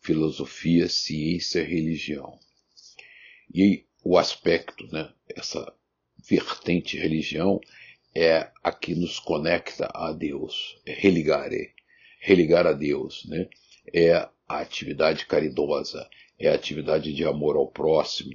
filosofia, 0.00 0.88
ciência 0.88 1.62
religião. 1.62 2.38
E 3.54 3.84
o 4.04 4.18
aspecto, 4.18 4.86
né, 4.92 5.12
essa 5.28 5.72
vertente 6.28 6.96
religião, 6.96 7.60
é 8.14 8.50
a 8.62 8.72
que 8.72 8.94
nos 8.94 9.18
conecta 9.18 9.90
a 9.94 10.12
Deus, 10.12 10.80
é 10.84 10.92
religare, 10.92 11.74
religar 12.20 12.66
a 12.66 12.72
Deus, 12.72 13.24
né? 13.26 13.48
é 13.92 14.12
a 14.12 14.30
atividade 14.60 15.26
caridosa, 15.26 16.08
é 16.38 16.48
a 16.48 16.54
atividade 16.54 17.12
de 17.12 17.24
amor 17.24 17.56
ao 17.56 17.70
próximo, 17.70 18.32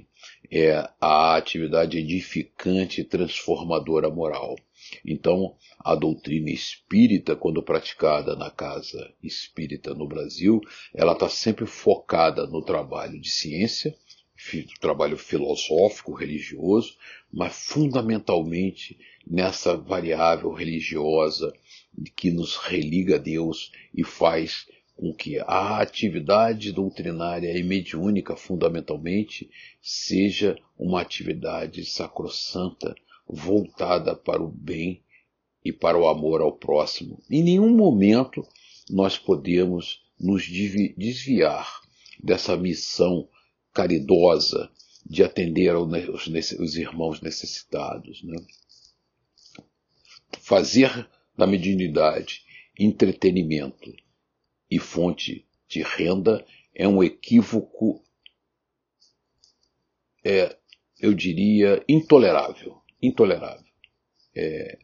é 0.50 0.88
a 1.00 1.36
atividade 1.36 1.98
edificante 1.98 3.00
e 3.00 3.04
transformadora 3.04 4.08
moral. 4.10 4.56
Então, 5.04 5.54
a 5.78 5.94
doutrina 5.94 6.50
espírita, 6.50 7.36
quando 7.36 7.62
praticada 7.62 8.34
na 8.34 8.50
casa 8.50 9.12
espírita 9.22 9.94
no 9.94 10.06
Brasil, 10.06 10.60
ela 10.94 11.12
está 11.12 11.28
sempre 11.28 11.66
focada 11.66 12.46
no 12.46 12.62
trabalho 12.62 13.20
de 13.20 13.30
ciência, 13.30 13.94
trabalho 14.80 15.18
filosófico, 15.18 16.14
religioso, 16.14 16.96
mas 17.32 17.52
fundamentalmente 17.66 18.98
nessa 19.26 19.76
variável 19.76 20.52
religiosa 20.52 21.52
que 22.16 22.30
nos 22.30 22.56
religa 22.56 23.16
a 23.16 23.18
Deus 23.18 23.72
e 23.92 24.04
faz 24.04 24.66
com 24.98 25.14
que 25.14 25.38
a 25.38 25.80
atividade 25.80 26.72
doutrinária 26.72 27.56
e 27.56 27.62
mediúnica, 27.62 28.34
fundamentalmente, 28.34 29.48
seja 29.80 30.58
uma 30.76 31.00
atividade 31.00 31.84
sacrossanta, 31.84 32.96
voltada 33.24 34.16
para 34.16 34.42
o 34.42 34.48
bem 34.48 35.00
e 35.64 35.72
para 35.72 35.96
o 35.96 36.08
amor 36.08 36.40
ao 36.40 36.50
próximo. 36.50 37.22
Em 37.30 37.44
nenhum 37.44 37.68
momento 37.76 38.44
nós 38.90 39.16
podemos 39.16 40.02
nos 40.18 40.44
desviar 40.48 41.80
dessa 42.20 42.56
missão 42.56 43.28
caridosa 43.72 44.68
de 45.06 45.22
atender 45.22 45.68
aos, 45.68 46.26
irmãos 46.74 47.20
necessitados. 47.20 48.24
Né? 48.24 48.36
Fazer 50.40 51.08
da 51.36 51.46
mediunidade 51.46 52.42
entretenimento 52.76 53.94
e 54.70 54.78
fonte 54.78 55.46
de 55.68 55.82
renda 55.82 56.44
é 56.74 56.86
um 56.86 57.02
equívoco, 57.02 58.02
é, 60.24 60.56
eu 61.00 61.12
diria, 61.14 61.84
intolerável. 61.88 62.82
Intolerável. 63.02 63.66
É, 64.34 64.78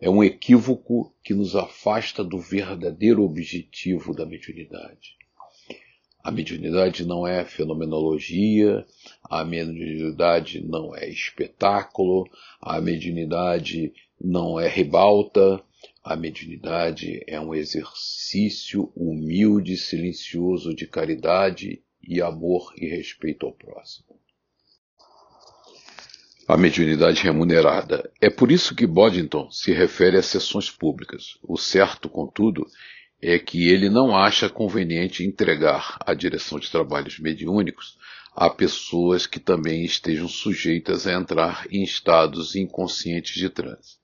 é 0.00 0.10
um 0.10 0.22
equívoco 0.22 1.14
que 1.22 1.34
nos 1.34 1.54
afasta 1.54 2.24
do 2.24 2.38
verdadeiro 2.38 3.22
objetivo 3.22 4.14
da 4.14 4.24
mediunidade. 4.24 5.16
A 6.22 6.30
mediunidade 6.30 7.04
não 7.04 7.26
é 7.26 7.44
fenomenologia, 7.44 8.86
a 9.24 9.44
mediunidade 9.44 10.60
não 10.60 10.94
é 10.94 11.08
espetáculo, 11.08 12.28
a 12.60 12.80
mediunidade 12.80 13.92
não 14.20 14.58
é 14.58 14.68
ribalta, 14.68 15.62
a 16.02 16.16
mediunidade 16.16 17.22
é 17.28 17.40
um 17.40 17.54
exercício 17.54 18.92
humilde 18.96 19.74
e 19.74 19.76
silencioso 19.76 20.74
de 20.74 20.86
caridade 20.86 21.80
e 22.02 22.20
amor 22.20 22.72
e 22.76 22.88
respeito 22.88 23.46
ao 23.46 23.52
próximo. 23.52 24.20
A 26.48 26.56
mediunidade 26.56 27.22
remunerada. 27.22 28.10
É 28.20 28.28
por 28.28 28.50
isso 28.50 28.74
que 28.74 28.84
Boddington 28.84 29.48
se 29.52 29.72
refere 29.72 30.16
a 30.16 30.22
sessões 30.22 30.68
públicas. 30.68 31.38
O 31.40 31.56
certo, 31.56 32.08
contudo, 32.08 32.66
é 33.20 33.38
que 33.38 33.68
ele 33.68 33.88
não 33.88 34.16
acha 34.16 34.50
conveniente 34.50 35.22
entregar 35.22 35.98
a 36.04 36.12
direção 36.12 36.58
de 36.58 36.68
trabalhos 36.68 37.20
mediúnicos 37.20 37.96
a 38.34 38.50
pessoas 38.50 39.24
que 39.24 39.38
também 39.38 39.84
estejam 39.84 40.26
sujeitas 40.26 41.06
a 41.06 41.12
entrar 41.12 41.64
em 41.70 41.84
estados 41.84 42.56
inconscientes 42.56 43.36
de 43.36 43.48
transe. 43.48 44.01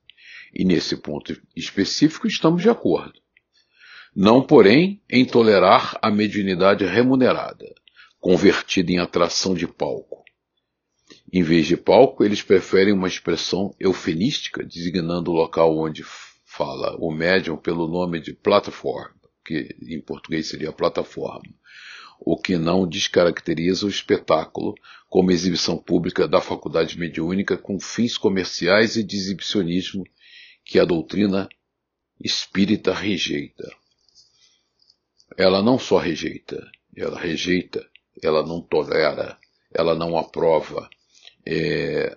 E 0.53 0.65
nesse 0.65 0.97
ponto 0.97 1.39
específico 1.55 2.27
estamos 2.27 2.61
de 2.61 2.69
acordo. 2.69 3.19
Não, 4.15 4.41
porém, 4.41 5.01
em 5.09 5.23
tolerar 5.23 5.97
a 6.01 6.09
mediunidade 6.09 6.83
remunerada, 6.85 7.65
convertida 8.19 8.91
em 8.91 8.99
atração 8.99 9.53
de 9.53 9.67
palco. 9.67 10.23
Em 11.31 11.43
vez 11.43 11.67
de 11.67 11.77
palco, 11.77 12.23
eles 12.23 12.41
preferem 12.41 12.93
uma 12.93 13.07
expressão 13.07 13.73
eufemística, 13.79 14.63
designando 14.63 15.31
o 15.31 15.35
local 15.35 15.77
onde 15.77 16.03
fala 16.43 16.95
o 16.99 17.11
médium 17.11 17.55
pelo 17.55 17.87
nome 17.87 18.19
de 18.19 18.33
plataforma, 18.33 19.13
que 19.45 19.75
em 19.81 20.01
português 20.01 20.47
seria 20.47 20.71
plataforma, 20.71 21.53
o 22.19 22.35
que 22.35 22.57
não 22.57 22.87
descaracteriza 22.87 23.85
o 23.85 23.89
espetáculo 23.89 24.73
como 25.07 25.31
exibição 25.31 25.77
pública 25.77 26.27
da 26.27 26.41
faculdade 26.41 26.97
mediúnica 26.99 27.57
com 27.57 27.79
fins 27.79 28.17
comerciais 28.17 28.95
e 28.95 29.03
de 29.03 29.15
exibicionismo 29.15 30.03
que 30.69 30.77
a 30.77 30.85
doutrina 30.85 31.49
espírita 32.23 32.93
rejeita. 32.93 33.67
Ela 35.35 35.63
não 35.63 35.79
só 35.79 35.97
rejeita, 35.97 36.63
ela 36.95 37.19
rejeita, 37.19 37.89
ela 38.21 38.45
não 38.45 38.61
tolera, 38.61 39.35
ela 39.73 39.95
não 39.95 40.15
aprova, 40.15 40.87
é, 41.43 42.15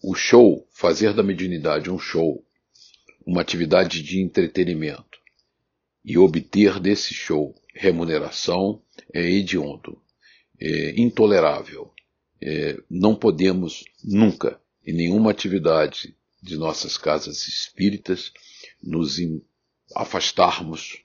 o 0.00 0.14
show, 0.14 0.64
fazer 0.70 1.12
da 1.12 1.24
mediunidade 1.24 1.90
um 1.90 1.98
show, 1.98 2.46
uma 3.26 3.40
atividade 3.40 4.00
de 4.00 4.20
entretenimento, 4.20 5.18
e 6.04 6.16
obter 6.16 6.78
desse 6.78 7.12
show 7.12 7.52
remuneração 7.74 8.80
é 9.12 9.22
hediondo, 9.28 10.00
é 10.60 11.00
intolerável. 11.00 11.92
É, 12.40 12.80
não 12.88 13.16
podemos 13.16 13.82
nunca, 14.04 14.60
em 14.86 14.92
nenhuma 14.92 15.32
atividade 15.32 16.16
de 16.42 16.56
nossas 16.56 16.96
casas 16.96 17.46
espíritas, 17.48 18.32
nos 18.82 19.16
afastarmos 19.94 21.02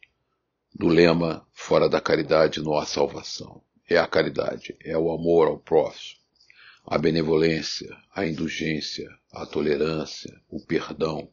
do 0.73 0.87
lema 0.87 1.47
fora 1.53 1.87
da 1.87 2.01
caridade 2.01 2.61
não 2.61 2.77
há 2.77 2.85
salvação. 2.85 3.61
É 3.89 3.97
a 3.97 4.07
caridade, 4.07 4.75
é 4.79 4.97
o 4.97 5.11
amor 5.11 5.47
ao 5.47 5.59
próximo 5.59 6.23
a 6.85 6.97
benevolência, 6.97 7.95
a 8.13 8.25
indulgência, 8.25 9.09
a 9.31 9.45
tolerância, 9.45 10.41
o 10.49 10.59
perdão 10.59 11.29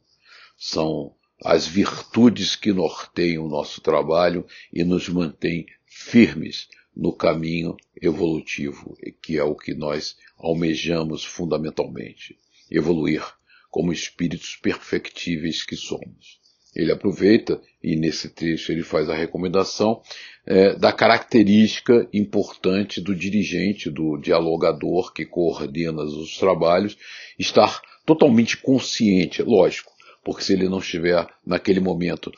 são 0.57 1.13
as 1.43 1.67
virtudes 1.67 2.55
que 2.55 2.71
norteiam 2.71 3.45
o 3.45 3.49
nosso 3.49 3.81
trabalho 3.81 4.45
e 4.71 4.83
nos 4.83 5.09
mantêm 5.09 5.65
firmes 5.85 6.69
no 6.95 7.11
caminho 7.11 7.75
evolutivo, 8.01 8.97
que 9.21 9.37
é 9.37 9.43
o 9.43 9.55
que 9.55 9.73
nós 9.73 10.15
almejamos 10.37 11.25
fundamentalmente, 11.25 12.37
evoluir 12.69 13.25
como 13.71 13.93
espíritos 13.93 14.57
perfectíveis 14.61 15.63
que 15.63 15.77
somos. 15.77 16.41
Ele 16.75 16.91
aproveita, 16.91 17.59
e 17.83 17.95
nesse 17.95 18.29
trecho 18.29 18.71
ele 18.71 18.83
faz 18.83 19.09
a 19.09 19.15
recomendação, 19.15 20.01
é, 20.45 20.75
da 20.75 20.93
característica 20.93 22.07
importante 22.13 23.01
do 23.01 23.15
dirigente, 23.15 23.89
do 23.89 24.17
dialogador 24.17 25.11
que 25.13 25.25
coordena 25.25 26.03
os 26.03 26.37
trabalhos, 26.37 26.97
estar 27.39 27.81
totalmente 28.05 28.57
consciente, 28.57 29.41
lógico, 29.41 29.91
porque 30.23 30.43
se 30.43 30.53
ele 30.53 30.69
não 30.69 30.79
estiver 30.79 31.27
naquele 31.45 31.79
momento 31.79 32.31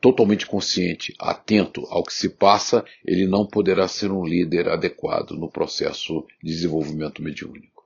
totalmente 0.00 0.46
consciente, 0.46 1.14
atento 1.18 1.86
ao 1.90 2.02
que 2.02 2.14
se 2.14 2.28
passa, 2.28 2.84
ele 3.04 3.26
não 3.26 3.46
poderá 3.46 3.86
ser 3.86 4.10
um 4.10 4.24
líder 4.24 4.68
adequado 4.68 5.32
no 5.32 5.50
processo 5.50 6.26
de 6.42 6.50
desenvolvimento 6.50 7.22
mediúnico. 7.22 7.79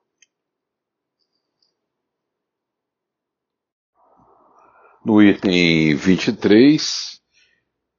No 5.05 5.21
item 5.23 5.95
23, 5.97 7.21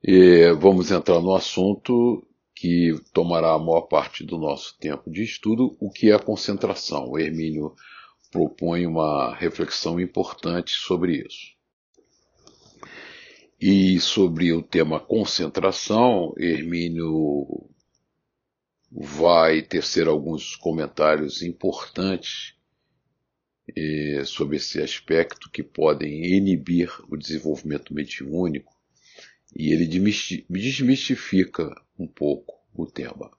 e 0.04 0.52
vamos 0.54 0.90
entrar 0.90 1.20
no 1.20 1.36
assunto 1.36 2.26
que 2.56 3.00
tomará 3.14 3.54
a 3.54 3.60
maior 3.60 3.82
parte 3.82 4.26
do 4.26 4.40
nosso 4.40 4.76
tempo 4.80 5.12
de 5.12 5.22
estudo, 5.22 5.78
o 5.80 5.92
que 5.92 6.10
é 6.10 6.16
a 6.16 6.20
concentração. 6.20 7.12
O 7.12 7.20
Hermínio 7.20 7.76
propõe 8.32 8.88
uma 8.88 9.36
reflexão 9.36 10.00
importante 10.00 10.72
sobre 10.72 11.24
isso. 11.28 11.54
E 13.62 14.00
sobre 14.00 14.52
o 14.52 14.64
tema 14.64 15.00
concentração, 15.00 16.34
Hermínio 16.40 17.70
vai 18.92 19.62
tecer 19.62 20.08
alguns 20.08 20.56
comentários 20.56 21.44
importantes 21.44 22.55
eh, 23.76 24.24
sobre 24.26 24.58
esse 24.58 24.82
aspecto 24.82 25.50
que 25.50 25.64
podem 25.64 26.26
inibir 26.26 26.92
o 27.10 27.18
desenvolvimento 27.18 27.94
mediúnico 27.94 28.76
e 29.56 29.72
ele 29.72 29.88
desmistifica 29.88 31.74
um 31.98 32.06
pouco 32.06 32.56
o 32.74 32.86
tema. 32.86 33.32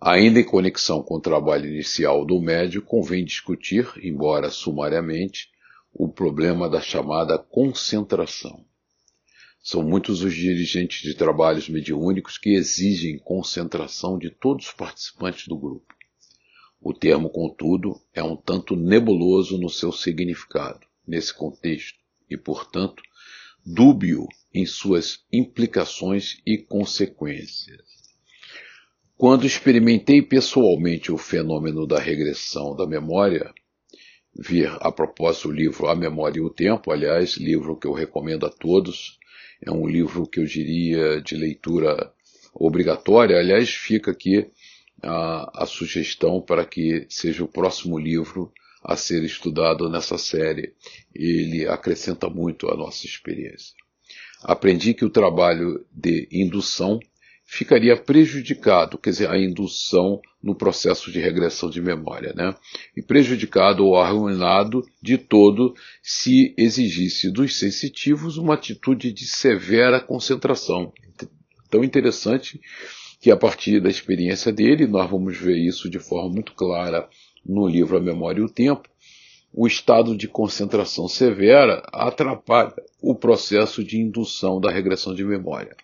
Ainda 0.00 0.40
em 0.40 0.44
conexão 0.44 1.00
com 1.00 1.14
o 1.14 1.20
trabalho 1.20 1.70
inicial 1.70 2.24
do 2.24 2.40
médio, 2.40 2.82
convém 2.82 3.24
discutir, 3.24 3.88
embora 4.02 4.50
sumariamente, 4.50 5.48
o 5.92 6.08
problema 6.08 6.68
da 6.68 6.80
chamada 6.80 7.38
concentração. 7.38 8.64
São 9.62 9.80
muitos 9.80 10.22
os 10.22 10.34
dirigentes 10.34 11.02
de 11.02 11.14
trabalhos 11.14 11.68
mediúnicos 11.68 12.36
que 12.36 12.50
exigem 12.50 13.16
concentração 13.16 14.18
de 14.18 14.28
todos 14.28 14.66
os 14.66 14.72
participantes 14.72 15.46
do 15.46 15.56
grupo. 15.56 15.94
O 16.84 16.92
termo, 16.92 17.30
contudo, 17.30 18.00
é 18.12 18.22
um 18.24 18.34
tanto 18.34 18.74
nebuloso 18.74 19.56
no 19.56 19.70
seu 19.70 19.92
significado, 19.92 20.80
nesse 21.06 21.32
contexto, 21.32 21.96
e, 22.28 22.36
portanto, 22.36 23.00
dúbio 23.64 24.26
em 24.52 24.66
suas 24.66 25.24
implicações 25.32 26.42
e 26.44 26.58
consequências. 26.58 27.80
Quando 29.16 29.46
experimentei 29.46 30.20
pessoalmente 30.20 31.12
o 31.12 31.16
fenômeno 31.16 31.86
da 31.86 32.00
regressão 32.00 32.74
da 32.74 32.84
memória, 32.84 33.54
vir 34.34 34.68
a 34.80 34.90
propósito 34.90 35.48
o 35.48 35.52
livro 35.52 35.86
A 35.86 35.94
Memória 35.94 36.40
e 36.40 36.42
o 36.42 36.50
Tempo, 36.50 36.90
aliás, 36.90 37.36
livro 37.36 37.76
que 37.76 37.86
eu 37.86 37.92
recomendo 37.92 38.44
a 38.44 38.50
todos, 38.50 39.20
é 39.64 39.70
um 39.70 39.86
livro 39.86 40.26
que 40.26 40.40
eu 40.40 40.44
diria 40.44 41.20
de 41.22 41.36
leitura 41.36 42.12
obrigatória, 42.52 43.38
aliás, 43.38 43.70
fica 43.70 44.10
aqui 44.10 44.50
a, 45.02 45.62
a 45.62 45.66
sugestão 45.66 46.40
para 46.40 46.64
que 46.64 47.06
seja 47.08 47.44
o 47.44 47.48
próximo 47.48 47.98
livro 47.98 48.52
a 48.82 48.96
ser 48.96 49.22
estudado 49.22 49.88
nessa 49.88 50.18
série. 50.18 50.74
Ele 51.14 51.66
acrescenta 51.66 52.28
muito 52.28 52.68
à 52.68 52.76
nossa 52.76 53.06
experiência. 53.06 53.74
Aprendi 54.42 54.92
que 54.94 55.04
o 55.04 55.10
trabalho 55.10 55.84
de 55.92 56.28
indução 56.32 56.98
ficaria 57.44 57.96
prejudicado, 57.96 58.96
quer 58.96 59.10
dizer, 59.10 59.28
a 59.28 59.38
indução 59.38 60.20
no 60.42 60.54
processo 60.54 61.12
de 61.12 61.20
regressão 61.20 61.68
de 61.68 61.80
memória, 61.80 62.32
né? 62.34 62.54
E 62.96 63.02
prejudicado 63.02 63.84
ou 63.84 63.96
arruinado 63.96 64.82
de 65.02 65.18
todo 65.18 65.74
se 66.02 66.54
exigisse 66.56 67.30
dos 67.30 67.58
sensitivos 67.58 68.38
uma 68.38 68.54
atitude 68.54 69.12
de 69.12 69.26
severa 69.26 70.00
concentração. 70.00 70.92
Tão 71.70 71.84
interessante 71.84 72.60
que 73.22 73.30
a 73.30 73.36
partir 73.36 73.78
da 73.78 73.88
experiência 73.88 74.50
dele, 74.50 74.84
nós 74.84 75.08
vamos 75.08 75.38
ver 75.38 75.56
isso 75.56 75.88
de 75.88 76.00
forma 76.00 76.28
muito 76.28 76.54
clara 76.54 77.08
no 77.46 77.68
livro 77.68 77.96
A 77.96 78.00
Memória 78.00 78.40
e 78.40 78.44
o 78.44 78.48
Tempo, 78.48 78.88
o 79.54 79.64
estado 79.64 80.16
de 80.16 80.26
concentração 80.26 81.06
severa 81.06 81.88
atrapalha 81.92 82.74
o 83.00 83.14
processo 83.14 83.84
de 83.84 84.00
indução 84.00 84.60
da 84.60 84.72
regressão 84.72 85.14
de 85.14 85.22
memória. 85.22 85.76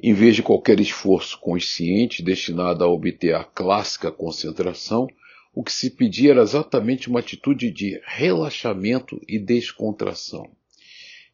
Em 0.00 0.14
vez 0.14 0.36
de 0.36 0.42
qualquer 0.44 0.78
esforço 0.78 1.36
consciente 1.40 2.22
destinado 2.22 2.84
a 2.84 2.86
obter 2.86 3.34
a 3.34 3.42
clássica 3.42 4.12
concentração, 4.12 5.08
o 5.52 5.64
que 5.64 5.72
se 5.72 5.90
pedia 5.90 6.30
era 6.30 6.42
exatamente 6.42 7.08
uma 7.08 7.18
atitude 7.18 7.72
de 7.72 8.00
relaxamento 8.06 9.20
e 9.26 9.36
descontração, 9.36 10.48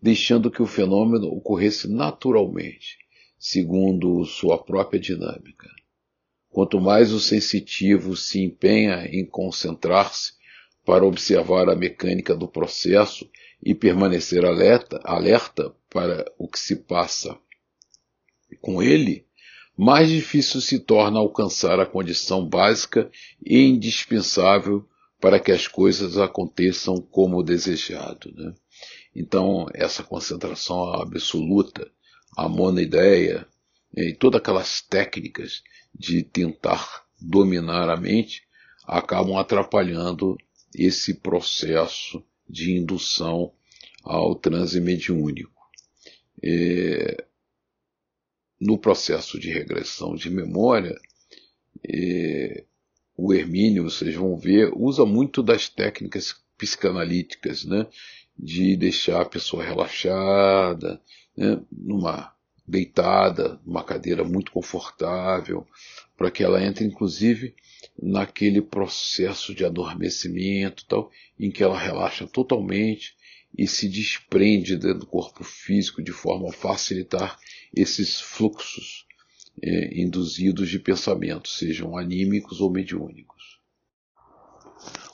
deixando 0.00 0.50
que 0.50 0.62
o 0.62 0.66
fenômeno 0.66 1.26
ocorresse 1.26 1.86
naturalmente, 1.86 2.96
segundo 3.48 4.24
sua 4.24 4.58
própria 4.58 4.98
dinâmica. 4.98 5.70
Quanto 6.50 6.80
mais 6.80 7.12
o 7.12 7.20
sensitivo 7.20 8.16
se 8.16 8.42
empenha 8.42 9.06
em 9.06 9.24
concentrar-se 9.24 10.32
para 10.84 11.06
observar 11.06 11.68
a 11.68 11.76
mecânica 11.76 12.34
do 12.34 12.48
processo 12.48 13.30
e 13.62 13.72
permanecer 13.72 14.44
alerta, 14.44 15.00
alerta 15.04 15.72
para 15.88 16.24
o 16.36 16.48
que 16.48 16.58
se 16.58 16.74
passa 16.74 17.38
com 18.60 18.82
ele, 18.82 19.24
mais 19.76 20.08
difícil 20.08 20.60
se 20.60 20.80
torna 20.80 21.20
alcançar 21.20 21.78
a 21.78 21.86
condição 21.86 22.44
básica 22.44 23.08
e 23.44 23.60
indispensável 23.60 24.84
para 25.20 25.38
que 25.38 25.52
as 25.52 25.68
coisas 25.68 26.18
aconteçam 26.18 27.00
como 27.00 27.44
desejado. 27.44 28.32
Né? 28.34 28.52
Então, 29.14 29.66
essa 29.72 30.02
concentração 30.02 30.92
absoluta, 30.94 31.88
a 32.36 32.48
monoideia, 32.48 33.46
e 33.96 34.12
todas 34.12 34.40
aquelas 34.40 34.82
técnicas 34.82 35.62
de 35.94 36.22
tentar 36.22 37.06
dominar 37.18 37.88
a 37.88 37.96
mente 37.96 38.42
acabam 38.84 39.38
atrapalhando 39.38 40.36
esse 40.74 41.14
processo 41.14 42.22
de 42.48 42.76
indução 42.76 43.52
ao 44.04 44.34
transe 44.34 44.80
mediúnico. 44.80 45.50
É, 46.42 47.24
no 48.60 48.78
processo 48.78 49.40
de 49.40 49.50
regressão 49.50 50.14
de 50.14 50.30
memória, 50.30 50.94
é, 51.88 52.64
o 53.16 53.32
Hermínio, 53.32 53.84
vocês 53.84 54.14
vão 54.14 54.36
ver, 54.36 54.70
usa 54.76 55.06
muito 55.06 55.42
das 55.42 55.68
técnicas 55.68 56.36
psicanalíticas, 56.58 57.64
né? 57.64 57.86
De 58.38 58.76
deixar 58.76 59.22
a 59.22 59.28
pessoa 59.28 59.64
relaxada, 59.64 61.00
né? 61.36 61.60
numa 61.72 62.34
deitada, 62.66 63.60
numa 63.64 63.84
cadeira 63.84 64.24
muito 64.24 64.50
confortável, 64.50 65.66
para 66.16 66.30
que 66.30 66.42
ela 66.42 66.62
entre, 66.62 66.84
inclusive, 66.84 67.54
naquele 68.00 68.60
processo 68.60 69.54
de 69.54 69.64
adormecimento, 69.64 70.84
tal, 70.86 71.10
em 71.38 71.50
que 71.50 71.62
ela 71.62 71.78
relaxa 71.78 72.26
totalmente 72.26 73.14
e 73.56 73.66
se 73.66 73.88
desprende 73.88 74.76
do 74.76 75.06
corpo 75.06 75.44
físico 75.44 76.02
de 76.02 76.12
forma 76.12 76.48
a 76.48 76.52
facilitar 76.52 77.38
esses 77.74 78.20
fluxos 78.20 79.06
é, 79.62 80.00
induzidos 80.00 80.68
de 80.68 80.78
pensamento, 80.78 81.48
sejam 81.48 81.96
anímicos 81.96 82.60
ou 82.60 82.70
mediúnicos. 82.70 83.60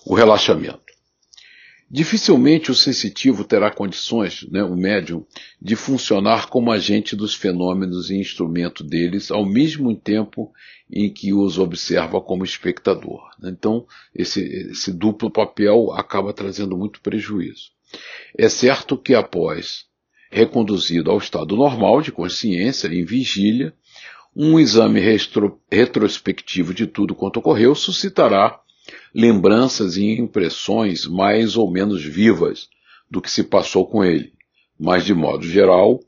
O 0.04 0.14
relaxamento. 0.14 0.81
Dificilmente 1.94 2.70
o 2.70 2.74
sensitivo 2.74 3.44
terá 3.44 3.70
condições, 3.70 4.46
né, 4.50 4.64
o 4.64 4.74
médium, 4.74 5.26
de 5.60 5.76
funcionar 5.76 6.48
como 6.48 6.72
agente 6.72 7.14
dos 7.14 7.34
fenômenos 7.34 8.08
e 8.08 8.16
instrumento 8.16 8.82
deles 8.82 9.30
ao 9.30 9.44
mesmo 9.44 9.94
tempo 9.94 10.50
em 10.90 11.12
que 11.12 11.34
os 11.34 11.58
observa 11.58 12.18
como 12.18 12.46
espectador. 12.46 13.20
Então, 13.44 13.86
esse, 14.14 14.42
esse 14.70 14.90
duplo 14.90 15.30
papel 15.30 15.92
acaba 15.92 16.32
trazendo 16.32 16.78
muito 16.78 16.98
prejuízo. 17.02 17.72
É 18.38 18.48
certo 18.48 18.96
que 18.96 19.14
após 19.14 19.84
reconduzido 20.30 21.10
ao 21.10 21.18
estado 21.18 21.54
normal 21.54 22.00
de 22.00 22.10
consciência, 22.10 22.88
em 22.88 23.04
vigília, 23.04 23.74
um 24.34 24.58
exame 24.58 24.98
retro, 24.98 25.60
retrospectivo 25.70 26.72
de 26.72 26.86
tudo 26.86 27.14
quanto 27.14 27.36
ocorreu 27.36 27.74
suscitará 27.74 28.58
lembranças 29.14 29.96
e 29.96 30.12
impressões 30.12 31.06
mais 31.06 31.56
ou 31.56 31.70
menos 31.70 32.02
vivas 32.02 32.68
do 33.10 33.20
que 33.20 33.30
se 33.30 33.44
passou 33.44 33.86
com 33.86 34.04
ele. 34.04 34.32
Mas, 34.78 35.04
de 35.04 35.14
modo 35.14 35.46
geral, 35.46 36.00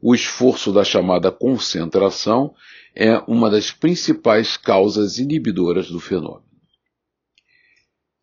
o 0.00 0.14
esforço 0.14 0.72
da 0.72 0.84
chamada 0.84 1.30
concentração 1.30 2.54
é 2.94 3.18
uma 3.26 3.50
das 3.50 3.70
principais 3.70 4.56
causas 4.56 5.18
inibidoras 5.18 5.88
do 5.88 6.00
fenômeno. 6.00 6.44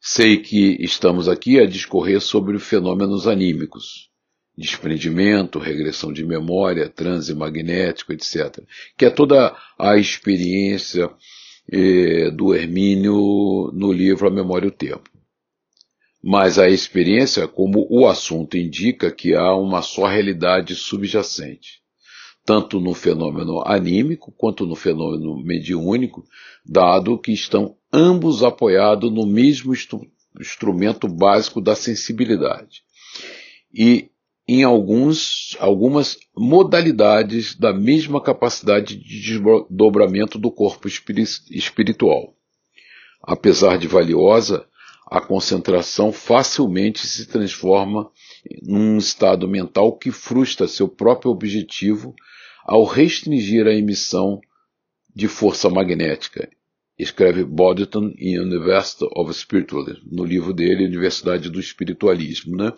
Sei 0.01 0.37
que 0.37 0.77
estamos 0.79 1.27
aqui 1.27 1.59
a 1.59 1.65
discorrer 1.65 2.21
sobre 2.21 2.57
fenômenos 2.57 3.27
anímicos, 3.27 4.09
desprendimento, 4.57 5.59
regressão 5.59 6.11
de 6.11 6.25
memória, 6.25 6.89
transe 6.89 7.33
magnético, 7.35 8.13
etc., 8.13 8.63
que 8.97 9.05
é 9.05 9.09
toda 9.09 9.55
a 9.77 9.97
experiência 9.97 11.09
do 12.35 12.55
Hermínio 12.55 13.71
no 13.73 13.91
livro 13.91 14.27
A 14.27 14.31
Memória 14.31 14.65
e 14.65 14.69
o 14.69 14.71
Tempo. 14.71 15.09
Mas 16.21 16.59
a 16.59 16.67
experiência, 16.67 17.47
como 17.47 17.87
o 17.89 18.07
assunto 18.07 18.57
indica, 18.57 19.09
que 19.11 19.33
há 19.33 19.55
uma 19.55 19.81
só 19.81 20.05
realidade 20.05 20.75
subjacente, 20.75 21.81
tanto 22.45 22.79
no 22.79 22.93
fenômeno 22.93 23.61
anímico 23.65 24.33
quanto 24.37 24.65
no 24.65 24.75
fenômeno 24.75 25.41
mediúnico, 25.41 26.25
dado 26.65 27.17
que 27.17 27.31
estão 27.31 27.77
ambos 27.93 28.43
apoiados 28.43 29.11
no 29.11 29.25
mesmo 29.25 29.73
instrumento 30.39 31.07
básico 31.07 31.61
da 31.61 31.75
sensibilidade. 31.75 32.83
E 33.73 34.09
em 34.51 34.63
alguns, 34.63 35.55
algumas 35.59 36.17
modalidades 36.35 37.53
da 37.53 37.71
mesma 37.71 38.19
capacidade 38.19 38.95
de 38.95 39.21
desdobramento 39.21 40.39
do 40.39 40.49
corpo 40.49 40.87
espiritual. 40.87 42.33
Apesar 43.21 43.77
de 43.77 43.87
valiosa, 43.87 44.65
a 45.05 45.21
concentração 45.21 46.11
facilmente 46.11 47.05
se 47.05 47.27
transforma 47.27 48.09
num 48.63 48.97
estado 48.97 49.47
mental 49.47 49.95
que 49.95 50.09
frustra 50.09 50.67
seu 50.67 50.87
próprio 50.87 51.29
objetivo 51.29 52.15
ao 52.65 52.85
restringir 52.85 53.67
a 53.67 53.73
emissão 53.75 54.41
de 55.15 55.27
força 55.27 55.69
magnética. 55.69 56.49
Escreve 56.97 57.43
Boddington 57.43 58.13
em 58.17 58.39
University 58.39 59.05
of 59.15 59.31
Spiritualism, 59.31 60.01
no 60.11 60.25
livro 60.25 60.55
dele, 60.55 60.85
Universidade 60.85 61.51
do 61.51 61.59
Espiritualismo. 61.59 62.57
Né? 62.57 62.73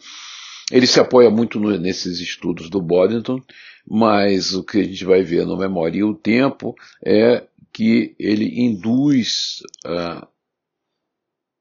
Ele 0.72 0.88
se 0.88 1.00
apoia 1.00 1.30
muito 1.30 1.60
no, 1.60 1.78
nesses 1.78 2.20
estudos 2.20 2.70
do 2.70 2.82
Boddington, 2.82 3.42
mas 3.88 4.54
o 4.54 4.64
que 4.64 4.80
a 4.80 4.84
gente 4.84 5.04
vai 5.04 5.22
ver 5.22 5.46
no 5.46 5.58
Memória 5.58 6.00
e 6.00 6.04
o 6.04 6.16
Tempo 6.16 6.76
é 7.06 7.46
que 7.74 8.16
ele 8.20 8.62
induz 8.62 9.62
uh, 9.86 10.28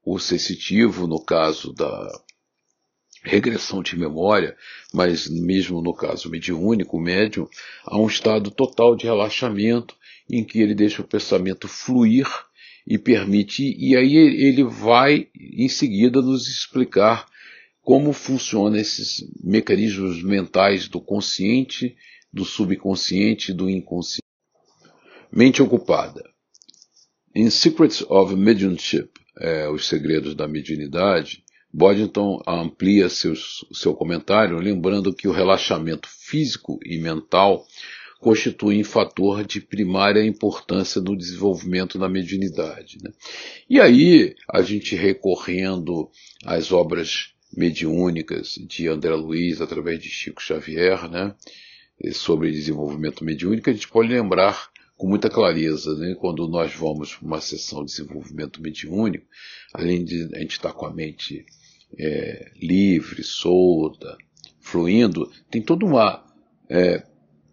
o 0.04 0.18
sensitivo, 0.18 1.06
no 1.06 1.22
caso 1.24 1.72
da 1.72 2.10
regressão 3.22 3.82
de 3.82 3.98
memória, 3.98 4.56
mas 4.94 5.28
mesmo 5.28 5.82
no 5.82 5.94
caso 5.94 6.30
mediúnico, 6.30 6.98
médium, 6.98 7.46
a 7.84 7.98
um 7.98 8.06
estado 8.06 8.50
total 8.50 8.96
de 8.96 9.04
relaxamento 9.04 9.94
em 10.28 10.42
que 10.44 10.60
ele 10.60 10.74
deixa 10.74 11.02
o 11.02 11.06
pensamento 11.06 11.68
fluir 11.68 12.26
e 12.86 12.96
permite, 12.96 13.76
e 13.78 13.94
aí 13.94 14.16
ele 14.16 14.64
vai 14.64 15.28
em 15.36 15.68
seguida 15.68 16.22
nos 16.22 16.48
explicar 16.48 17.26
como 17.82 18.12
funcionam 18.12 18.76
esses 18.76 19.24
mecanismos 19.42 20.22
mentais 20.22 20.88
do 20.88 21.00
consciente, 21.00 21.96
do 22.32 22.44
subconsciente 22.44 23.50
e 23.50 23.54
do 23.54 23.68
inconsciente. 23.68 24.20
Mente 25.32 25.62
ocupada. 25.62 26.22
Em 27.34 27.48
Secrets 27.48 28.02
of 28.08 28.34
Mediumship, 28.34 29.10
é, 29.38 29.68
Os 29.68 29.86
Segredos 29.88 30.34
da 30.34 30.48
Mediunidade, 30.48 31.44
Boddington 31.72 32.42
amplia 32.46 33.08
seus, 33.08 33.64
seu 33.72 33.94
comentário 33.94 34.58
lembrando 34.58 35.14
que 35.14 35.28
o 35.28 35.32
relaxamento 35.32 36.08
físico 36.08 36.78
e 36.84 36.98
mental 36.98 37.64
constituem 38.18 38.84
fator 38.84 39.44
de 39.44 39.60
primária 39.60 40.24
importância 40.24 41.00
no 41.00 41.16
desenvolvimento 41.16 41.98
da 41.98 42.08
mediunidade. 42.08 42.98
Né? 43.02 43.10
E 43.68 43.80
aí, 43.80 44.34
a 44.52 44.60
gente 44.62 44.94
recorrendo 44.94 46.10
às 46.44 46.70
obras 46.70 47.32
mediúnicas 47.56 48.54
de 48.54 48.88
André 48.88 49.14
Luiz 49.14 49.60
através 49.60 50.00
de 50.00 50.08
Chico 50.08 50.42
Xavier, 50.42 51.08
né, 51.10 51.34
sobre 52.12 52.50
desenvolvimento 52.50 53.24
mediúnico, 53.24 53.68
a 53.68 53.72
gente 53.72 53.88
pode 53.88 54.08
lembrar 54.08 54.70
com 54.96 55.08
muita 55.08 55.30
clareza, 55.30 55.94
né, 55.96 56.14
quando 56.18 56.46
nós 56.48 56.74
vamos 56.74 57.14
para 57.14 57.26
uma 57.26 57.40
sessão 57.40 57.84
de 57.84 57.90
desenvolvimento 57.90 58.60
mediúnico, 58.62 59.26
além 59.72 60.04
de 60.04 60.28
a 60.34 60.38
gente 60.38 60.52
estar 60.52 60.72
com 60.72 60.86
a 60.86 60.92
mente 60.92 61.44
é, 61.98 62.52
livre, 62.60 63.22
solta, 63.22 64.16
fluindo, 64.60 65.30
tem 65.50 65.62
toda 65.62 65.84
uma 65.84 66.24
é, 66.68 67.02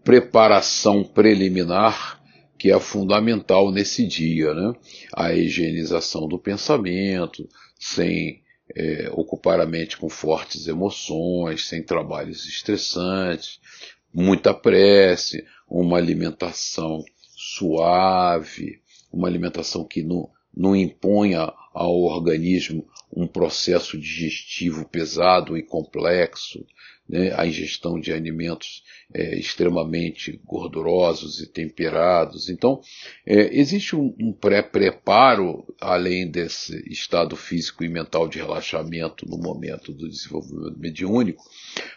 preparação 0.04 1.04
preliminar 1.04 2.22
que 2.58 2.72
é 2.72 2.80
fundamental 2.80 3.72
nesse 3.72 4.06
dia, 4.06 4.54
né? 4.54 4.74
A 5.14 5.34
higienização 5.34 6.28
do 6.28 6.40
pensamento, 6.40 7.48
sem 7.80 8.42
é, 8.76 9.10
ocupar 9.12 9.60
a 9.60 9.66
mente 9.66 9.98
com 9.98 10.10
fortes 10.10 10.68
emoções, 10.68 11.68
sem 11.68 11.84
trabalhos 11.84 12.46
estressantes, 12.46 13.60
muita 14.14 14.54
prece, 14.54 15.46
uma 15.70 15.98
alimentação 15.98 17.04
suave, 17.36 18.82
uma 19.12 19.28
alimentação 19.28 19.86
que 19.86 20.04
não, 20.04 20.30
não 20.56 20.76
imponha 20.76 21.52
ao 21.74 22.02
organismo 22.02 22.88
um 23.16 23.28
processo 23.28 23.98
digestivo 23.98 24.88
pesado 24.88 25.58
e 25.58 25.64
complexo, 25.64 26.66
né, 27.08 27.34
a 27.36 27.46
ingestão 27.46 28.00
de 28.00 28.12
alimentos 28.12 28.84
é, 29.14 29.38
extremamente 29.38 30.40
gordurosos 30.46 31.40
e 31.40 31.48
temperados. 31.48 32.50
Então, 32.50 32.82
é, 33.26 33.58
existe 33.58 33.96
um, 33.96 34.14
um 34.20 34.34
pré-preparo, 34.34 35.66
além 35.80 36.30
desse 36.30 36.84
estado 36.92 37.36
físico 37.36 37.84
e 37.84 37.90
mental 37.90 38.28
de 38.28 38.38
relaxamento 38.38 39.28
no 39.28 39.38
momento 39.38 39.94
do 39.94 40.10
desenvolvimento 40.10 40.78
mediúnico, 40.78 41.44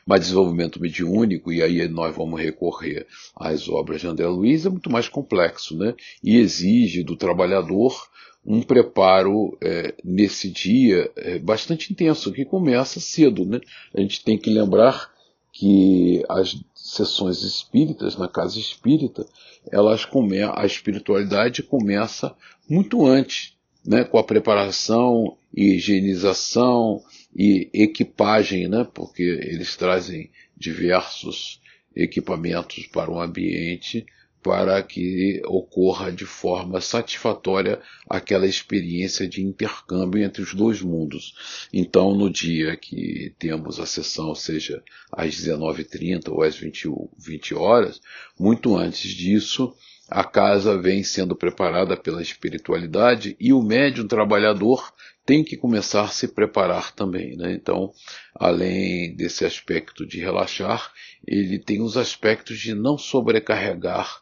mas 0.07 0.21
desenvolvimento 0.21 0.81
mediúnico, 0.81 1.53
e 1.53 1.63
aí 1.63 1.89
nós 1.89 2.15
vamos 2.15 2.41
recorrer 2.41 3.07
às 3.37 3.69
obras 3.69 4.01
de 4.01 4.07
André 4.07 4.27
Luiz, 4.27 4.65
é 4.65 4.71
muito 4.71 4.91
mais 4.91 5.09
complexo, 5.09 5.77
né? 5.77 5.95
E 6.23 6.37
exige 6.37 7.03
do 7.03 7.17
trabalhador 7.17 8.11
um 8.45 8.63
preparo 8.63 9.57
é, 9.61 9.95
nesse 10.03 10.49
dia 10.49 11.11
é, 11.17 11.39
bastante 11.39 11.93
intenso, 11.93 12.33
que 12.33 12.45
começa 12.45 13.01
cedo. 13.01 13.45
Né? 13.45 13.61
A 13.95 14.01
gente 14.01 14.25
tem 14.25 14.39
que 14.39 14.51
lembrar 14.51 15.11
que 15.53 16.25
as 16.29 16.59
sessões 16.75 17.43
espíritas, 17.43 18.17
na 18.17 18.29
casa 18.29 18.59
espírita, 18.59 19.27
elas 19.71 20.05
come 20.05 20.41
a 20.43 20.65
espiritualidade 20.65 21.63
começa 21.63 22.35
muito 22.69 23.07
antes, 23.07 23.55
né? 23.85 24.05
com 24.05 24.19
a 24.19 24.25
preparação 24.25 25.37
higienização 25.55 27.03
e 27.35 27.69
equipagem, 27.75 28.69
né? 28.69 28.87
porque 28.95 29.23
eles 29.23 29.77
trazem 29.77 30.31
diversos 30.57 31.61
equipamentos 31.95 32.87
para 32.87 33.11
o 33.11 33.21
ambiente 33.21 34.07
para 34.43 34.83
que 34.83 35.43
ocorra 35.47 36.11
de 36.11 36.25
forma 36.25 36.81
satisfatória 36.81 37.81
aquela 38.09 38.47
experiência 38.47 39.29
de 39.29 39.43
intercâmbio 39.43 40.23
entre 40.23 40.43
os 40.43 40.55
dois 40.55 40.81
mundos. 40.81 41.69
Então, 41.73 42.15
no 42.15 42.31
dia 42.31 42.77
que 42.77 43.35
temos 43.39 43.79
a 43.79 43.87
sessão, 43.87 44.35
seja 44.35 44.83
às 45.13 45.35
19h30 45.35 46.31
ou 46.31 46.43
às 46.43 46.57
20, 46.57 46.89
20 47.19 47.55
horas, 47.55 48.01
muito 48.39 48.77
antes 48.77 49.11
disso, 49.11 49.75
a 50.09 50.25
casa 50.25 50.77
vem 50.77 51.05
sendo 51.05 51.37
preparada 51.37 51.97
pela 51.97 52.21
espiritualidade 52.23 53.37
e 53.39 53.53
o 53.53 53.63
médium 53.63 54.09
trabalhador 54.09 54.93
tem 55.25 55.45
que 55.45 55.57
começar 55.57 56.03
a 56.03 56.09
se 56.09 56.27
preparar 56.27 56.93
também. 56.93 57.37
Né? 57.37 57.53
Então, 57.53 57.93
além 58.35 59.15
desse 59.15 59.45
aspecto 59.45 60.05
de 60.05 60.19
relaxar, 60.19 60.93
ele 61.25 61.59
tem 61.59 61.81
os 61.81 61.97
aspectos 61.97 62.59
de 62.59 62.75
não 62.75 62.99
sobrecarregar 62.99 64.21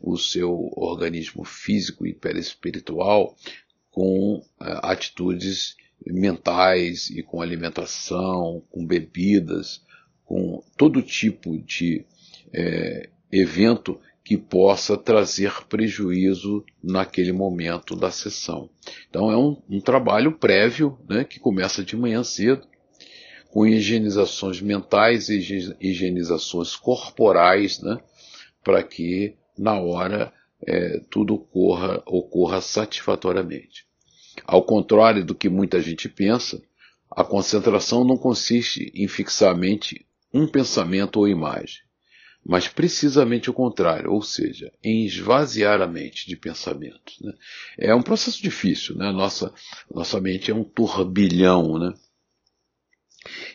o 0.00 0.16
seu 0.16 0.70
organismo 0.76 1.44
físico 1.44 2.06
e 2.06 2.12
perispiritual 2.12 3.34
com 3.90 4.36
uh, 4.38 4.44
atitudes 4.82 5.76
mentais 6.04 7.10
e 7.10 7.22
com 7.22 7.40
alimentação, 7.40 8.62
com 8.70 8.86
bebidas, 8.86 9.82
com 10.24 10.62
todo 10.76 11.02
tipo 11.02 11.58
de 11.58 12.04
é, 12.52 13.08
evento 13.30 13.98
que 14.24 14.36
possa 14.36 14.96
trazer 14.96 15.64
prejuízo 15.68 16.64
naquele 16.82 17.32
momento 17.32 17.94
da 17.94 18.10
sessão. 18.10 18.68
Então 19.08 19.30
é 19.30 19.36
um, 19.36 19.56
um 19.70 19.80
trabalho 19.80 20.32
prévio, 20.32 20.98
né, 21.08 21.22
que 21.24 21.38
começa 21.38 21.84
de 21.84 21.96
manhã 21.96 22.24
cedo, 22.24 22.66
com 23.50 23.64
higienizações 23.64 24.60
mentais 24.60 25.28
e 25.28 25.38
higienizações 25.80 26.74
corporais, 26.74 27.80
né, 27.80 27.98
para 28.64 28.82
que 28.82 29.36
na 29.58 29.78
hora 29.80 30.32
é, 30.66 31.00
tudo 31.10 31.34
ocorra, 31.34 32.02
ocorra 32.06 32.60
satisfatoriamente. 32.60 33.86
Ao 34.44 34.62
contrário 34.62 35.24
do 35.24 35.34
que 35.34 35.48
muita 35.48 35.80
gente 35.80 36.08
pensa, 36.08 36.60
a 37.10 37.24
concentração 37.24 38.04
não 38.04 38.16
consiste 38.16 38.92
em 38.94 39.08
fixar 39.08 39.52
a 39.52 39.56
mente 39.56 40.06
um 40.32 40.46
pensamento 40.46 41.16
ou 41.16 41.28
imagem 41.28 41.86
mas 42.48 42.68
precisamente 42.68 43.50
o 43.50 43.52
contrário, 43.52 44.12
ou 44.12 44.22
seja, 44.22 44.72
em 44.82 45.04
esvaziar 45.04 45.82
a 45.82 45.86
mente 45.86 46.28
de 46.28 46.36
pensamentos. 46.36 47.18
Né? 47.20 47.32
É 47.76 47.94
um 47.94 48.02
processo 48.02 48.40
difícil, 48.40 48.94
né? 48.94 49.10
nossa, 49.10 49.52
nossa 49.92 50.20
mente 50.20 50.50
é 50.50 50.54
um 50.54 50.62
turbilhão, 50.62 51.76
né? 51.78 51.92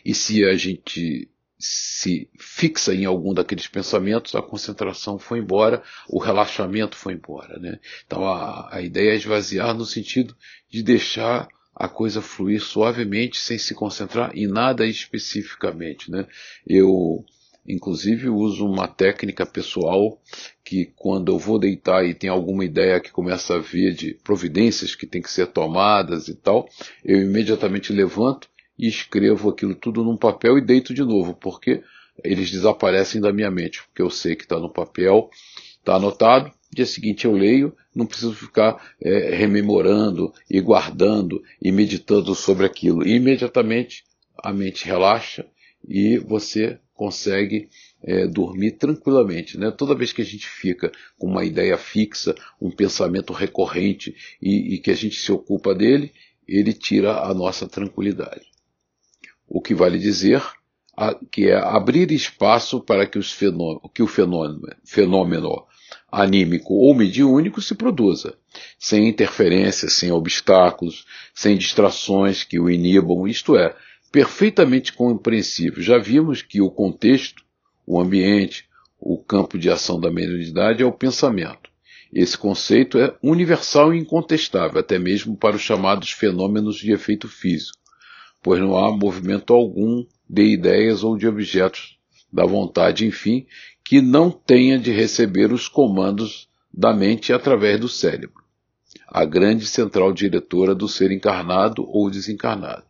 E 0.04 0.14
se 0.14 0.44
a 0.44 0.54
gente 0.54 1.30
se 1.64 2.28
fixa 2.36 2.92
em 2.92 3.04
algum 3.04 3.32
daqueles 3.32 3.68
pensamentos, 3.68 4.34
a 4.34 4.42
concentração 4.42 5.16
foi 5.16 5.38
embora, 5.38 5.80
o 6.08 6.18
relaxamento 6.18 6.96
foi 6.96 7.12
embora, 7.12 7.56
né? 7.60 7.78
Então 8.04 8.26
a, 8.26 8.68
a 8.74 8.82
ideia 8.82 9.12
é 9.12 9.14
esvaziar 9.14 9.72
no 9.72 9.84
sentido 9.84 10.36
de 10.68 10.82
deixar 10.82 11.46
a 11.74 11.88
coisa 11.88 12.20
fluir 12.20 12.60
suavemente, 12.60 13.38
sem 13.38 13.58
se 13.58 13.74
concentrar 13.74 14.36
em 14.36 14.48
nada 14.48 14.84
especificamente, 14.84 16.10
né? 16.10 16.26
Eu 16.66 17.24
Inclusive 17.66 18.28
uso 18.28 18.66
uma 18.66 18.88
técnica 18.88 19.46
pessoal 19.46 20.20
que 20.64 20.86
quando 20.96 21.30
eu 21.30 21.38
vou 21.38 21.60
deitar 21.60 22.04
e 22.04 22.12
tem 22.12 22.28
alguma 22.28 22.64
ideia 22.64 22.98
que 22.98 23.12
começa 23.12 23.54
a 23.54 23.58
vir 23.58 23.94
de 23.94 24.14
providências 24.14 24.96
que 24.96 25.06
tem 25.06 25.22
que 25.22 25.30
ser 25.30 25.46
tomadas 25.46 26.26
e 26.26 26.34
tal, 26.34 26.68
eu 27.04 27.22
imediatamente 27.22 27.92
levanto 27.92 28.48
e 28.82 28.88
escrevo 28.88 29.48
aquilo 29.48 29.76
tudo 29.76 30.02
num 30.02 30.16
papel 30.16 30.58
e 30.58 30.60
deito 30.60 30.92
de 30.92 31.02
novo, 31.02 31.34
porque 31.34 31.84
eles 32.24 32.50
desaparecem 32.50 33.20
da 33.20 33.32
minha 33.32 33.48
mente, 33.48 33.80
porque 33.84 34.02
eu 34.02 34.10
sei 34.10 34.34
que 34.34 34.42
está 34.42 34.58
no 34.58 34.68
papel, 34.68 35.30
está 35.78 35.94
anotado, 35.94 36.50
dia 36.68 36.84
seguinte 36.84 37.24
eu 37.24 37.32
leio, 37.32 37.76
não 37.94 38.04
preciso 38.04 38.34
ficar 38.34 38.92
é, 39.00 39.36
rememorando 39.36 40.32
e 40.50 40.60
guardando 40.60 41.40
e 41.62 41.70
meditando 41.70 42.34
sobre 42.34 42.66
aquilo. 42.66 43.06
E 43.06 43.14
imediatamente 43.14 44.02
a 44.42 44.52
mente 44.52 44.84
relaxa 44.84 45.46
e 45.88 46.18
você 46.18 46.80
consegue 46.92 47.68
é, 48.02 48.26
dormir 48.26 48.72
tranquilamente. 48.72 49.56
Né? 49.56 49.70
Toda 49.70 49.94
vez 49.94 50.12
que 50.12 50.22
a 50.22 50.24
gente 50.24 50.48
fica 50.48 50.90
com 51.16 51.28
uma 51.28 51.44
ideia 51.44 51.78
fixa, 51.78 52.34
um 52.60 52.70
pensamento 52.70 53.32
recorrente 53.32 54.12
e, 54.40 54.74
e 54.74 54.78
que 54.78 54.90
a 54.90 54.94
gente 54.96 55.14
se 55.14 55.30
ocupa 55.30 55.72
dele, 55.72 56.12
ele 56.48 56.72
tira 56.72 57.22
a 57.22 57.32
nossa 57.32 57.68
tranquilidade. 57.68 58.51
O 59.48 59.60
que 59.60 59.74
vale 59.74 59.98
dizer 59.98 60.42
a, 60.96 61.14
que 61.30 61.48
é 61.48 61.56
abrir 61.56 62.10
espaço 62.10 62.80
para 62.80 63.06
que, 63.06 63.18
que 63.94 64.02
o 64.02 64.06
fenômeno, 64.06 64.60
fenômeno 64.84 65.66
anímico 66.10 66.74
ou 66.74 66.94
mediúnico 66.94 67.60
se 67.60 67.74
produza, 67.74 68.34
sem 68.78 69.08
interferências, 69.08 69.94
sem 69.94 70.12
obstáculos, 70.12 71.06
sem 71.34 71.56
distrações 71.56 72.44
que 72.44 72.58
o 72.58 72.70
inibam, 72.70 73.26
isto 73.26 73.56
é, 73.56 73.74
perfeitamente 74.10 74.92
compreensível. 74.92 75.82
Já 75.82 75.98
vimos 75.98 76.42
que 76.42 76.60
o 76.60 76.70
contexto, 76.70 77.42
o 77.86 77.98
ambiente, 77.98 78.68
o 79.00 79.18
campo 79.18 79.58
de 79.58 79.70
ação 79.70 79.98
da 79.98 80.10
mediunidade 80.10 80.82
é 80.82 80.86
o 80.86 80.92
pensamento. 80.92 81.70
Esse 82.12 82.36
conceito 82.36 82.98
é 82.98 83.16
universal 83.22 83.94
e 83.94 83.98
incontestável, 83.98 84.78
até 84.78 84.98
mesmo 84.98 85.34
para 85.34 85.56
os 85.56 85.62
chamados 85.62 86.10
fenômenos 86.10 86.76
de 86.76 86.92
efeito 86.92 87.26
físico, 87.26 87.78
pois 88.42 88.60
não 88.60 88.76
há 88.76 88.90
movimento 88.90 89.54
algum 89.54 90.04
de 90.28 90.42
ideias 90.42 91.04
ou 91.04 91.16
de 91.16 91.28
objetos 91.28 91.96
da 92.32 92.44
vontade, 92.44 93.06
enfim, 93.06 93.46
que 93.84 94.00
não 94.00 94.30
tenha 94.30 94.78
de 94.78 94.90
receber 94.90 95.52
os 95.52 95.68
comandos 95.68 96.48
da 96.72 96.92
mente 96.92 97.32
através 97.32 97.78
do 97.78 97.88
cérebro, 97.88 98.42
a 99.06 99.24
grande 99.24 99.66
central 99.66 100.12
diretora 100.12 100.74
do 100.74 100.88
ser 100.88 101.12
encarnado 101.12 101.86
ou 101.86 102.10
desencarnado. 102.10 102.84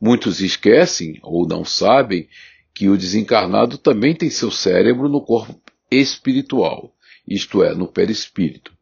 Muitos 0.00 0.40
esquecem 0.40 1.18
ou 1.22 1.46
não 1.46 1.64
sabem 1.64 2.28
que 2.74 2.88
o 2.88 2.98
desencarnado 2.98 3.78
também 3.78 4.14
tem 4.14 4.28
seu 4.28 4.50
cérebro 4.50 5.08
no 5.08 5.20
corpo 5.20 5.58
espiritual, 5.90 6.92
isto 7.26 7.62
é, 7.62 7.74
no 7.74 7.86
perispírito. 7.86 8.72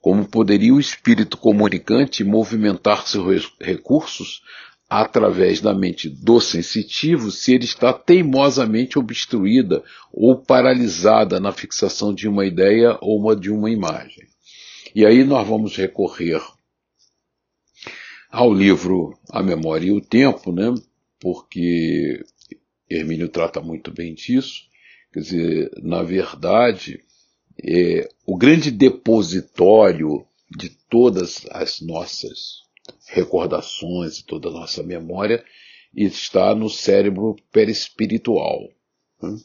Como 0.00 0.28
poderia 0.28 0.74
o 0.74 0.80
espírito 0.80 1.36
comunicante 1.36 2.24
movimentar 2.24 3.06
seus 3.06 3.52
recursos 3.60 4.42
através 4.88 5.60
da 5.60 5.74
mente 5.74 6.08
do 6.08 6.40
sensitivo 6.40 7.30
se 7.30 7.54
ele 7.54 7.64
está 7.64 7.92
teimosamente 7.92 8.98
obstruída 8.98 9.82
ou 10.12 10.36
paralisada 10.36 11.40
na 11.40 11.52
fixação 11.52 12.14
de 12.14 12.28
uma 12.28 12.46
ideia 12.46 12.96
ou 13.00 13.18
uma, 13.18 13.34
de 13.34 13.50
uma 13.50 13.70
imagem? 13.70 14.26
E 14.94 15.04
aí 15.04 15.24
nós 15.24 15.46
vamos 15.46 15.76
recorrer 15.76 16.40
ao 18.30 18.52
livro 18.52 19.18
A 19.30 19.42
Memória 19.42 19.86
e 19.86 19.92
o 19.92 20.00
Tempo, 20.00 20.52
né? 20.52 20.72
porque 21.20 22.24
Hermínio 22.88 23.28
trata 23.28 23.60
muito 23.60 23.90
bem 23.92 24.14
disso. 24.14 24.62
Quer 25.12 25.20
dizer, 25.20 25.70
na 25.82 26.02
verdade, 26.02 27.00
é, 27.64 28.08
o 28.24 28.36
grande 28.36 28.70
depositório 28.70 30.26
de 30.50 30.70
todas 30.88 31.46
as 31.50 31.80
nossas 31.80 32.65
recordações, 33.08 34.22
toda 34.22 34.48
a 34.48 34.52
nossa 34.52 34.82
memória, 34.82 35.44
está 35.94 36.54
no 36.54 36.68
cérebro 36.68 37.36
perispiritual. 37.50 38.68
Né? 39.22 39.36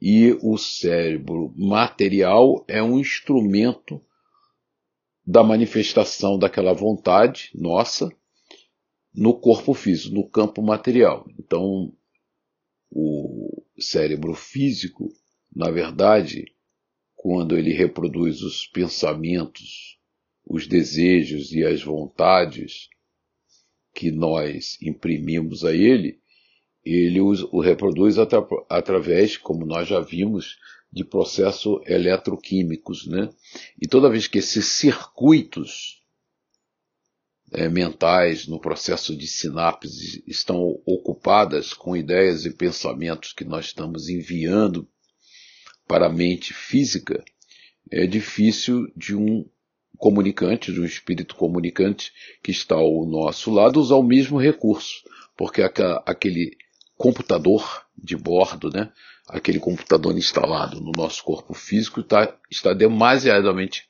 E 0.00 0.38
o 0.42 0.58
cérebro 0.58 1.52
material 1.56 2.64
é 2.68 2.82
um 2.82 2.98
instrumento 2.98 4.00
da 5.26 5.42
manifestação 5.42 6.38
daquela 6.38 6.72
vontade 6.72 7.50
nossa 7.54 8.08
no 9.12 9.34
corpo 9.34 9.72
físico, 9.72 10.14
no 10.14 10.28
campo 10.28 10.62
material. 10.62 11.26
Então, 11.38 11.92
o 12.90 13.64
cérebro 13.78 14.34
físico, 14.34 15.10
na 15.54 15.70
verdade, 15.70 16.44
quando 17.14 17.56
ele 17.56 17.72
reproduz 17.72 18.42
os 18.42 18.66
pensamentos, 18.66 19.95
os 20.46 20.66
desejos 20.66 21.52
e 21.52 21.64
as 21.64 21.82
vontades 21.82 22.88
que 23.92 24.10
nós 24.10 24.78
imprimimos 24.80 25.64
a 25.64 25.74
ele, 25.74 26.20
ele 26.84 27.20
o 27.20 27.60
reproduz 27.60 28.16
atra 28.18 28.46
através, 28.68 29.36
como 29.36 29.66
nós 29.66 29.88
já 29.88 29.98
vimos, 30.00 30.56
de 30.92 31.04
processos 31.04 31.80
eletroquímicos, 31.86 33.06
né? 33.06 33.28
E 33.80 33.88
toda 33.88 34.08
vez 34.08 34.28
que 34.28 34.38
esses 34.38 34.66
circuitos 34.66 36.00
é, 37.52 37.68
mentais 37.68 38.46
no 38.46 38.60
processo 38.60 39.16
de 39.16 39.26
sinapse 39.26 40.22
estão 40.26 40.80
ocupadas 40.86 41.72
com 41.72 41.96
ideias 41.96 42.44
e 42.44 42.50
pensamentos 42.50 43.32
que 43.32 43.44
nós 43.44 43.66
estamos 43.66 44.08
enviando 44.08 44.88
para 45.88 46.06
a 46.06 46.12
mente 46.12 46.54
física, 46.54 47.24
é 47.90 48.06
difícil 48.06 48.86
de 48.96 49.14
um 49.14 49.48
comunicante, 49.98 50.72
de 50.72 50.80
um 50.80 50.84
espírito 50.84 51.34
comunicante 51.34 52.12
que 52.42 52.50
está 52.50 52.74
ao 52.74 53.06
nosso 53.06 53.50
lado 53.50 53.80
usar 53.80 53.96
o 53.96 54.02
mesmo 54.02 54.38
recurso, 54.38 55.02
porque 55.36 55.62
aquele 55.62 56.56
computador 56.96 57.84
de 57.96 58.16
bordo, 58.16 58.70
né, 58.70 58.90
aquele 59.28 59.58
computador 59.58 60.16
instalado 60.16 60.80
no 60.80 60.92
nosso 60.96 61.22
corpo 61.24 61.54
físico 61.54 62.00
está, 62.00 62.34
está 62.50 62.72
demasiadamente 62.72 63.84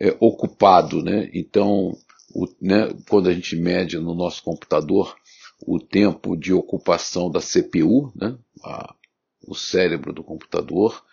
é, 0.00 0.16
ocupado, 0.18 1.02
né? 1.02 1.30
Então, 1.32 1.92
o, 2.34 2.46
né, 2.60 2.88
quando 3.08 3.28
a 3.28 3.32
gente 3.32 3.56
mede 3.56 3.98
no 3.98 4.14
nosso 4.14 4.42
computador 4.42 5.14
o 5.66 5.78
tempo 5.78 6.36
de 6.36 6.52
ocupação 6.52 7.30
da 7.30 7.40
CPU, 7.40 8.12
né, 8.14 8.36
a, 8.64 8.94
o 9.46 9.54
cérebro 9.54 10.12
do 10.12 10.24
computador, 10.24 11.04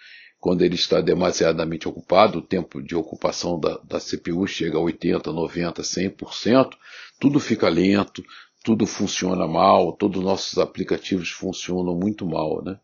quando 0.42 0.64
ele 0.64 0.74
está 0.74 1.00
demasiadamente 1.00 1.88
ocupado, 1.88 2.40
o 2.40 2.42
tempo 2.42 2.82
de 2.82 2.96
ocupação 2.96 3.60
da, 3.60 3.78
da 3.84 4.00
CPU 4.00 4.48
chega 4.48 4.76
a 4.76 4.82
80, 4.82 5.32
90, 5.32 5.84
100%, 5.84 6.72
tudo 7.20 7.40
fica 7.40 7.70
lento, 7.70 8.24
tudo 8.64 8.88
funciona 8.88 9.48
mal, 9.48 9.94
todos 9.94 10.18
os 10.18 10.26
nossos 10.26 10.58
aplicativos 10.58 11.30
funcionam 11.30 11.96
muito 11.96 12.26
mal, 12.26 12.64
né? 12.64 12.80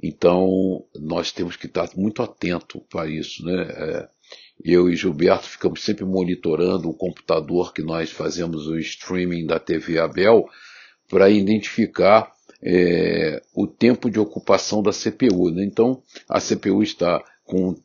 Então, 0.00 0.84
nós 0.94 1.32
temos 1.32 1.56
que 1.56 1.66
estar 1.66 1.88
muito 1.96 2.22
atento 2.22 2.80
para 2.88 3.08
isso, 3.08 3.44
né? 3.44 3.62
É, 3.62 4.08
eu 4.64 4.88
e 4.88 4.94
Gilberto 4.94 5.48
ficamos 5.48 5.82
sempre 5.82 6.04
monitorando 6.04 6.88
o 6.88 6.94
computador 6.94 7.72
que 7.72 7.82
nós 7.82 8.10
fazemos 8.10 8.68
o 8.68 8.78
streaming 8.78 9.46
da 9.46 9.58
TV 9.58 9.98
Abel 9.98 10.48
para 11.08 11.28
identificar 11.28 12.32
é, 12.64 13.42
o 13.54 13.66
tempo 13.66 14.10
de 14.10 14.18
ocupação 14.18 14.82
da 14.82 14.90
CPU. 14.90 15.50
Né? 15.50 15.64
Então, 15.64 16.02
a 16.28 16.40
CPU 16.40 16.82
está 16.82 17.22
com 17.44 17.76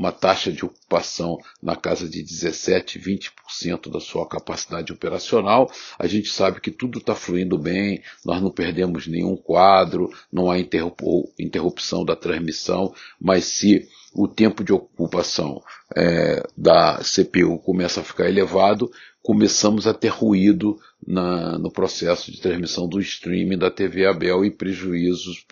uma 0.00 0.12
taxa 0.12 0.50
de 0.50 0.64
ocupação 0.64 1.38
na 1.62 1.76
casa 1.76 2.08
de 2.08 2.22
17, 2.22 2.98
20% 2.98 3.90
da 3.90 4.00
sua 4.00 4.26
capacidade 4.26 4.90
operacional, 4.90 5.70
a 5.98 6.06
gente 6.06 6.30
sabe 6.30 6.58
que 6.58 6.70
tudo 6.70 7.00
está 7.00 7.14
fluindo 7.14 7.58
bem, 7.58 8.02
nós 8.24 8.40
não 8.40 8.50
perdemos 8.50 9.06
nenhum 9.06 9.36
quadro, 9.36 10.10
não 10.32 10.50
há 10.50 10.56
interrupção 10.58 12.02
da 12.02 12.16
transmissão, 12.16 12.94
mas 13.20 13.44
se 13.44 13.86
o 14.14 14.26
tempo 14.26 14.64
de 14.64 14.72
ocupação 14.72 15.62
é, 15.96 16.42
da 16.56 16.98
CPU 16.98 17.58
começa 17.58 18.00
a 18.00 18.04
ficar 18.04 18.28
elevado, 18.28 18.90
começamos 19.22 19.86
a 19.86 19.94
ter 19.94 20.08
ruído 20.08 20.78
na, 21.06 21.58
no 21.58 21.70
processo 21.70 22.30
de 22.30 22.40
transmissão 22.40 22.88
do 22.88 23.00
streaming 23.00 23.58
da 23.58 23.70
TV 23.70 24.06
Abel 24.06 24.44
e 24.44 24.50
prejuízos 24.50 25.44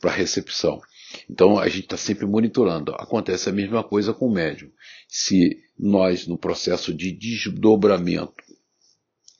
para 0.00 0.10
a 0.10 0.14
recepção. 0.14 0.80
Então 1.30 1.58
a 1.58 1.68
gente 1.68 1.84
está 1.84 1.96
sempre 1.96 2.26
monitorando. 2.26 2.92
Acontece 2.92 3.48
a 3.48 3.52
mesma 3.52 3.84
coisa 3.84 4.12
com 4.12 4.26
o 4.26 4.32
médium. 4.32 4.70
Se 5.08 5.58
nós, 5.78 6.26
no 6.26 6.38
processo 6.38 6.92
de 6.92 7.12
desdobramento 7.12 8.51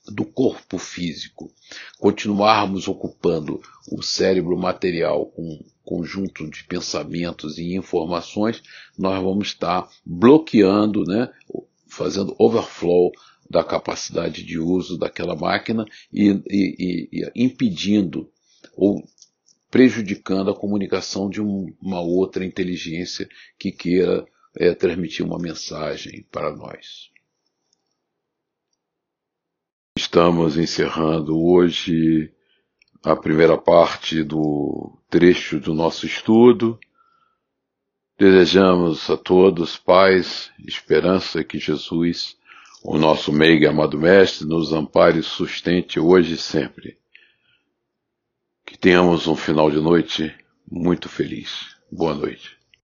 do 0.07 0.25
corpo 0.25 0.79
físico, 0.79 1.53
continuarmos 1.99 2.89
ocupando 2.89 3.61
o 3.91 4.03
cérebro 4.03 4.57
material 4.59 5.27
com 5.27 5.43
um 5.43 5.65
conjunto 5.85 6.49
de 6.51 6.65
pensamentos 6.65 7.59
e 7.59 7.75
informações, 7.75 8.63
nós 8.99 9.23
vamos 9.23 9.49
estar 9.49 9.89
bloqueando, 10.05 11.05
né, 11.05 11.31
fazendo 11.87 12.35
overflow 12.39 13.13
da 13.49 13.63
capacidade 13.63 14.43
de 14.43 14.59
uso 14.59 14.99
daquela 14.99 15.37
máquina 15.37 15.85
e, 16.13 16.31
e, 16.49 17.09
e 17.13 17.33
impedindo 17.37 18.31
ou 18.75 19.07
prejudicando 19.71 20.51
a 20.51 20.55
comunicação 20.55 21.31
de 21.31 21.41
um, 21.41 21.73
uma 21.81 22.01
outra 22.01 22.45
inteligência 22.45 23.29
que 23.59 23.71
queira 23.71 24.27
é, 24.55 24.75
transmitir 24.75 25.25
uma 25.25 25.39
mensagem 25.39 26.27
para 26.31 26.55
nós. 26.55 27.12
Estamos 30.13 30.59
encerrando 30.59 31.43
hoje 31.43 32.31
a 33.03 33.17
primeira 33.17 33.57
parte 33.57 34.23
do 34.23 34.93
trecho 35.09 35.59
do 35.59 35.73
nosso 35.73 36.05
estudo. 36.05 36.79
Desejamos 38.19 39.09
a 39.09 39.17
todos 39.17 39.79
paz, 39.79 40.51
esperança 40.67 41.43
que 41.43 41.59
Jesus, 41.59 42.37
o 42.85 42.99
nosso 42.99 43.33
meio 43.33 43.59
e 43.63 43.67
amado 43.67 43.99
Mestre, 43.99 44.47
nos 44.47 44.75
ampare 44.75 45.21
e 45.21 45.23
sustente 45.23 45.99
hoje 45.99 46.35
e 46.35 46.37
sempre. 46.37 46.99
Que 48.67 48.77
tenhamos 48.77 49.27
um 49.27 49.35
final 49.35 49.71
de 49.71 49.81
noite 49.81 50.31
muito 50.71 51.09
feliz. 51.09 51.75
Boa 51.91 52.13
noite. 52.13 52.62